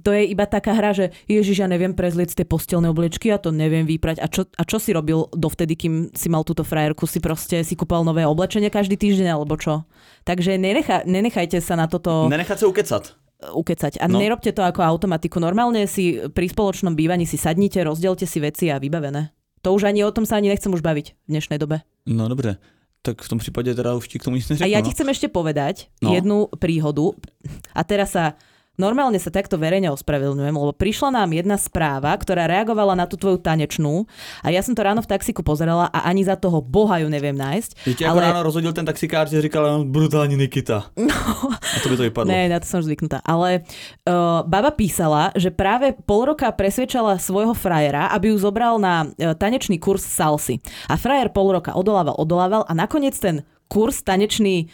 to 0.00 0.16
je 0.16 0.32
iba 0.32 0.48
taká 0.48 0.72
hra, 0.72 0.96
že 0.96 1.12
ježiš, 1.28 1.60
ja 1.60 1.68
neviem 1.68 1.92
prezliec 1.92 2.32
tie 2.32 2.48
postelné 2.48 2.88
obliečky, 2.88 3.28
ja 3.28 3.36
to 3.36 3.52
neviem 3.52 3.84
vyprať. 3.84 4.24
A 4.24 4.32
čo, 4.32 4.48
a 4.48 4.64
čo 4.64 4.80
si 4.80 4.96
robil 4.96 5.28
dovtedy, 5.36 5.76
kým 5.76 6.08
si 6.16 6.32
mal 6.32 6.40
túto 6.40 6.64
frajerku? 6.64 7.04
Si 7.04 7.20
proste 7.20 7.60
si 7.68 7.76
kúpal 7.76 8.00
nové 8.00 8.24
oblečenie 8.24 8.72
každý 8.72 8.96
týždeň, 8.96 9.28
alebo 9.28 9.60
čo? 9.60 9.84
Takže 10.24 10.56
nenecha, 10.56 11.04
nenechajte 11.04 11.60
sa 11.60 11.76
na 11.76 11.84
toto 11.84 12.32
Nenechat 12.32 12.56
se 12.56 12.64
ukecat. 12.64 13.12
Ukecať. 13.52 14.00
A 14.00 14.08
No. 14.08 14.16
no. 14.16 14.24
nerobte 14.24 14.52
to 14.52 14.62
ako 14.62 14.80
automatiku. 14.80 15.40
Normálne 15.40 15.84
si 15.84 16.16
pri 16.30 16.48
spoločnom 16.48 16.94
bývaní 16.94 17.26
si 17.26 17.36
sadnite, 17.36 17.84
rozdielte 17.84 18.24
si 18.24 18.40
veci 18.40 18.70
a 18.72 18.78
vybavené. 18.78 19.34
To 19.60 19.72
už 19.72 19.88
ani 19.88 20.04
o 20.04 20.12
tom 20.12 20.24
sa 20.24 20.36
ani 20.40 20.48
nechcem 20.48 20.72
už 20.72 20.80
baviť 20.80 21.06
v 21.24 21.28
dnešnej 21.28 21.58
dobe. 21.58 21.80
No 22.06 22.28
dobře. 22.28 22.56
Tak 23.04 23.20
v 23.22 23.28
tom 23.28 23.38
případě 23.38 23.74
teda 23.74 23.94
už 23.94 24.08
ti 24.08 24.18
k 24.18 24.24
tomu 24.24 24.36
nic 24.36 24.48
A 24.50 24.52
neřeknu. 24.52 24.72
ja 24.72 24.80
no. 24.80 24.86
ti 24.88 24.92
chcem 24.96 25.08
ešte 25.12 25.28
povedať 25.28 25.88
No. 26.00 26.08
no. 26.08 26.14
jednu 26.16 26.38
príhodu. 26.56 27.12
A 27.76 27.84
teraz 27.84 28.16
sa 28.16 28.36
normálne 28.76 29.18
sa 29.22 29.30
takto 29.30 29.58
verejne 29.58 29.90
ospravedlňujem, 29.94 30.54
lebo 30.54 30.72
prišla 30.74 31.14
nám 31.14 31.30
jedna 31.34 31.56
správa, 31.58 32.14
ktorá 32.14 32.50
reagovala 32.50 32.98
na 32.98 33.06
tú 33.06 33.14
tvoju 33.14 33.38
tanečnú 33.38 34.06
a 34.42 34.50
ja 34.50 34.60
som 34.62 34.74
to 34.74 34.82
ráno 34.82 35.02
v 35.02 35.10
taxiku 35.10 35.46
pozerala 35.46 35.90
a 35.90 36.06
ani 36.06 36.26
za 36.26 36.34
toho 36.34 36.58
boha 36.62 36.98
ju 37.02 37.08
neviem 37.08 37.36
nájsť. 37.36 37.70
Tě 37.96 38.04
jako 38.04 38.20
ráno 38.20 38.42
rozhodil 38.42 38.72
ten 38.72 38.84
taxikář, 38.84 39.30
že 39.30 39.42
říkal, 39.42 39.78
no, 39.78 39.84
brutální 39.84 40.36
Nikita. 40.36 40.84
No, 41.04 41.50
A 41.76 41.80
to 41.82 41.88
by 41.88 41.96
to 41.96 42.02
vypadlo. 42.02 42.32
Ne, 42.32 42.48
na 42.48 42.60
to 42.60 42.66
som 42.66 42.80
už 42.80 42.90
zvyknutá. 42.90 43.20
Ale 43.24 43.62
uh, 43.62 44.42
baba 44.48 44.70
písala, 44.70 45.30
že 45.36 45.52
práve 45.52 45.94
pol 46.06 46.32
roka 46.32 46.50
presvedčala 46.50 47.20
svojho 47.20 47.54
frajera, 47.54 48.10
aby 48.10 48.32
ju 48.32 48.36
zobral 48.40 48.80
na 48.80 49.04
uh, 49.04 49.36
tanečný 49.36 49.78
kurz 49.78 50.02
salsy. 50.02 50.58
A 50.88 50.96
frajer 50.96 51.28
pol 51.30 51.52
roka 51.52 51.76
odolával, 51.76 52.16
odolával 52.18 52.64
a 52.66 52.72
nakoniec 52.74 53.14
ten 53.20 53.44
kurz 53.68 54.02
tanečný 54.02 54.68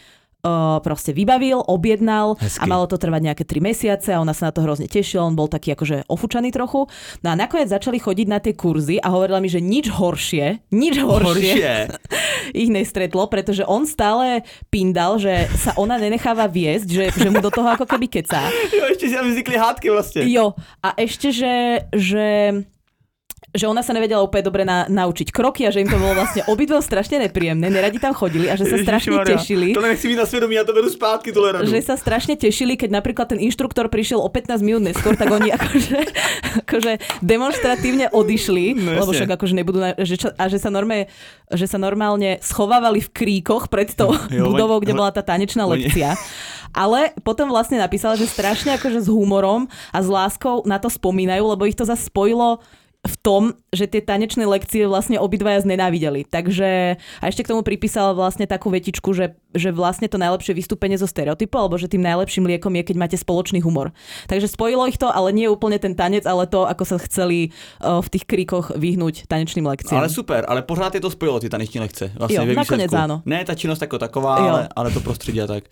uh, 0.44 0.80
proste 0.80 1.12
vybavil, 1.12 1.60
objednal 1.64 2.36
Hezky. 2.40 2.60
a 2.60 2.64
malo 2.66 2.86
to 2.86 2.96
trvať 2.96 3.22
nejaké 3.32 3.44
3 3.44 3.60
mesiace 3.60 4.08
a 4.14 4.20
ona 4.20 4.32
sa 4.32 4.48
na 4.48 4.52
to 4.52 4.64
hrozne 4.64 4.88
tešila, 4.88 5.24
on 5.24 5.36
bol 5.36 5.48
taký 5.48 5.72
akože 5.76 6.08
ofučaný 6.08 6.50
trochu. 6.52 6.88
No 7.22 7.28
a 7.30 7.34
nakoniec 7.36 7.68
začali 7.68 7.98
chodiť 8.00 8.26
na 8.28 8.38
tie 8.40 8.56
kurzy 8.56 8.96
a 9.00 9.08
hovorila 9.12 9.40
mi, 9.40 9.48
že 9.48 9.60
nič 9.60 9.88
horšie, 9.92 10.72
nič 10.72 10.96
horšie, 11.00 11.28
Horšie. 11.30 11.72
ich 12.62 12.70
nestretlo, 12.72 13.26
pretože 13.28 13.62
on 13.64 13.86
stále 13.86 14.42
pindal, 14.72 15.20
že 15.20 15.46
sa 15.56 15.76
ona 15.76 16.00
nenecháva 16.00 16.48
viesť, 16.48 16.88
že, 16.88 17.04
že 17.14 17.28
mu 17.30 17.38
do 17.40 17.50
toho 17.50 17.68
ako 17.76 17.86
keby 17.86 18.08
kecá. 18.08 18.48
Jo, 18.72 18.84
ještě 18.88 19.08
si 19.08 19.16
vznikli 19.16 19.56
hádky 19.56 19.90
vlastně. 19.90 20.22
Jo, 20.24 20.54
a 20.82 20.94
ešte, 20.96 21.32
že, 21.32 21.78
že 21.92 22.54
že 23.50 23.66
ona 23.66 23.82
sa 23.82 23.90
nevedela 23.90 24.22
úplne 24.22 24.46
dobre 24.46 24.62
na, 24.62 24.86
naučiť 24.86 25.34
kroky 25.34 25.66
a 25.66 25.74
že 25.74 25.82
im 25.82 25.90
to 25.90 25.98
bolo 25.98 26.14
vlastne 26.14 26.46
obidve 26.46 26.78
strašne 26.78 27.18
nepríjemné, 27.26 27.66
neradi 27.66 27.98
tam 27.98 28.14
chodili 28.14 28.46
a 28.46 28.54
že 28.54 28.70
sa 28.70 28.78
strašne 28.78 29.18
Ježišmarja, 29.18 29.36
tešili. 29.42 29.68
Tohle 29.74 29.88
nechci 29.90 30.06
mít 30.08 30.22
na 30.22 30.26
svědomí, 30.26 30.54
já 30.54 30.64
to 30.64 30.72
beru 30.72 30.90
zpátky, 30.90 31.32
tohle 31.32 31.52
radu. 31.52 31.66
Že 31.66 31.82
sa 31.82 31.94
strašne 31.98 32.38
tešili, 32.38 32.78
keď 32.78 32.90
napríklad 33.02 33.26
ten 33.26 33.42
inštruktor 33.42 33.90
prišiel 33.90 34.22
o 34.22 34.30
15 34.30 34.62
minút 34.62 34.86
neskôr, 34.86 35.18
tak 35.18 35.26
oni 35.34 35.50
akože, 35.58 35.98
akože 36.62 36.92
demonstratívne 37.26 38.14
odišli, 38.14 38.78
No, 38.78 39.02
lebo 39.02 39.10
však 39.10 39.30
akože 39.34 39.54
nebudú, 39.58 39.78
na, 39.82 39.98
že, 39.98 40.14
čo, 40.14 40.28
a 40.30 40.44
že 40.46 40.62
sa, 40.62 40.70
normálne, 40.70 41.10
že 41.50 41.66
sa 41.66 41.78
normálne 41.78 42.38
schovávali 42.38 43.02
v 43.02 43.10
kríkoch 43.10 43.66
pred 43.66 43.90
tou 43.98 44.14
Jo, 44.30 44.46
budovou, 44.54 44.78
kde 44.78 44.94
bola 44.94 45.10
tá 45.10 45.26
tanečná 45.26 45.66
lekcia. 45.66 46.14
Ale 46.70 47.10
potom 47.26 47.50
vlastne 47.50 47.82
napísala, 47.82 48.14
že 48.14 48.30
strašne 48.30 48.78
akože 48.78 49.02
s 49.02 49.08
humorom 49.10 49.66
a 49.90 49.98
s 49.98 50.06
láskou 50.06 50.62
na 50.62 50.78
to 50.78 50.86
spomínajú, 50.86 51.42
lebo 51.42 51.66
ich 51.66 51.74
to 51.74 51.82
zase 51.82 52.06
spojilo 52.06 52.62
v 53.00 53.14
tom, 53.24 53.56
že 53.72 53.88
tie 53.88 54.04
tanečné 54.04 54.44
lekcie 54.44 54.84
vlastne 54.84 55.16
obidvaja 55.16 55.64
znenávideli. 55.64 56.28
Takže 56.28 57.00
a 57.00 57.24
ešte 57.24 57.40
k 57.40 57.50
tomu 57.56 57.64
pripísala 57.64 58.12
vlastne 58.12 58.44
takú 58.44 58.68
vetičku, 58.68 59.16
že, 59.16 59.40
že 59.56 59.72
vlastne 59.72 60.04
to 60.04 60.20
najlepšie 60.20 60.52
vystúpenie 60.52 61.00
zo 61.00 61.08
stereotypu, 61.08 61.56
alebo 61.56 61.80
že 61.80 61.88
tým 61.88 62.04
najlepším 62.04 62.44
liekom 62.44 62.76
je, 62.76 62.82
keď 62.84 62.96
máte 63.00 63.16
spoločný 63.16 63.64
humor. 63.64 63.96
Takže 64.28 64.52
spojilo 64.52 64.84
ich 64.84 65.00
to, 65.00 65.08
ale 65.08 65.32
nie 65.32 65.48
úplne 65.48 65.80
ten 65.80 65.96
tanec, 65.96 66.28
ale 66.28 66.44
to, 66.44 66.68
ako 66.68 66.84
sa 66.84 66.96
chceli 67.00 67.56
uh, 67.80 68.04
v 68.04 68.08
tých 68.12 68.24
kríkoch 68.28 68.76
vyhnúť 68.76 69.24
tanečným 69.32 69.64
lekciám. 69.64 70.04
Ale 70.04 70.12
super, 70.12 70.44
ale 70.44 70.60
pořád 70.60 71.00
je 71.00 71.00
to 71.00 71.10
spojilo 71.10 71.40
ty 71.40 71.48
taneční 71.48 71.80
lekce. 71.80 72.12
Vlastně 72.20 72.36
Jo, 72.36 72.44
výsledku. 72.44 72.96
áno. 72.96 73.22
Ne 73.24 73.44
ta 73.44 73.54
činnost 73.54 73.80
jako 73.80 73.98
taková, 73.98 74.38
Jo. 74.38 74.48
ale, 74.48 74.68
ale 74.76 74.90
to 74.90 75.00
prostředí 75.00 75.40
a 75.40 75.46
tak. 75.46 75.64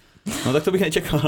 No 0.47 0.53
tak 0.53 0.65
to 0.65 0.71
bych 0.71 0.81
nečekal. 0.81 1.21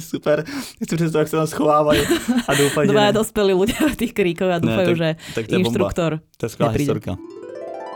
super. 0.00 0.44
Si 0.88 0.96
představ, 0.96 1.18
jak 1.18 1.28
se 1.28 1.36
tam 1.36 1.46
schovávají 1.46 2.00
a 2.48 2.54
doufají, 2.54 2.88
že 2.88 2.92
Dvaja 2.92 3.06
ne. 3.06 3.12
dospelí 3.12 3.52
ľudia 3.54 3.82
v 3.92 3.96
tých 3.96 4.12
kríkoch 4.14 4.50
a 4.50 4.58
tak- 4.60 4.96
že 4.96 5.16
tak 5.34 5.46
to 5.46 5.54
je 5.54 5.58
bomba. 5.58 5.68
inštruktor 5.68 6.20
To 6.36 6.46
je 6.46 6.50
skvělá 6.50 6.72
historka. 6.72 7.16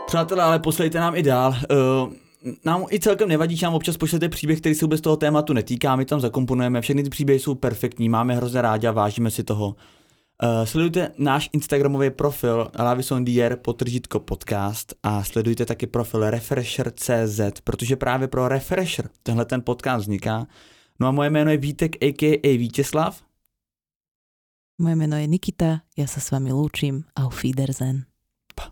Přátelé, 0.07 0.43
ale 0.43 0.59
poslejte 0.59 0.99
nám 0.99 1.15
i 1.15 1.23
dál. 1.23 1.55
Uh, 2.05 2.13
nám 2.65 2.85
i 2.91 2.99
celkem 2.99 3.29
nevadí, 3.29 3.55
že 3.57 3.65
nám 3.65 3.73
občas 3.75 3.97
pošlete 3.97 4.29
příběh, 4.29 4.59
který 4.59 4.75
se 4.75 4.85
vůbec 4.85 5.01
toho 5.01 5.17
tématu 5.17 5.53
netýká, 5.53 5.95
my 5.95 6.05
tam 6.05 6.19
zakomponujeme, 6.19 6.81
všechny 6.81 7.03
ty 7.03 7.09
příběhy 7.09 7.39
jsou 7.39 7.55
perfektní, 7.55 8.09
máme 8.09 8.35
hrozně 8.35 8.61
rádi 8.61 8.87
a 8.87 8.91
vážíme 8.91 9.31
si 9.31 9.43
toho. 9.43 9.75
Uh, 10.37 10.65
sledujte 10.65 11.11
náš 11.17 11.49
Instagramový 11.53 12.09
profil 12.09 12.69
Lavison 12.79 13.25
Dier 13.25 13.57
potržitko 13.57 14.19
podcast 14.19 14.93
a 15.03 15.23
sledujte 15.23 15.65
taky 15.65 15.87
profil 15.87 16.29
Refresher.cz, 16.29 17.61
protože 17.63 17.95
právě 17.95 18.27
pro 18.27 18.47
Refresher 18.47 19.09
tenhle 19.23 19.45
ten 19.45 19.61
podcast 19.61 20.01
vzniká. 20.01 20.47
No 20.99 21.07
a 21.07 21.11
moje 21.11 21.29
jméno 21.29 21.51
je 21.51 21.57
Vítek 21.57 21.95
a.k.a. 22.01 22.57
Vítězslav. 22.57 23.27
Moje 24.77 24.95
meno 24.95 25.17
je 25.17 25.25
Nikita, 25.25 25.81
ja 25.97 26.05
sa 26.05 26.21
s 26.21 26.29
vami 26.29 26.53
lúčim. 26.53 27.01
Auf 27.17 27.41
Wiedersehen. 27.41 28.05
Pa. 28.53 28.69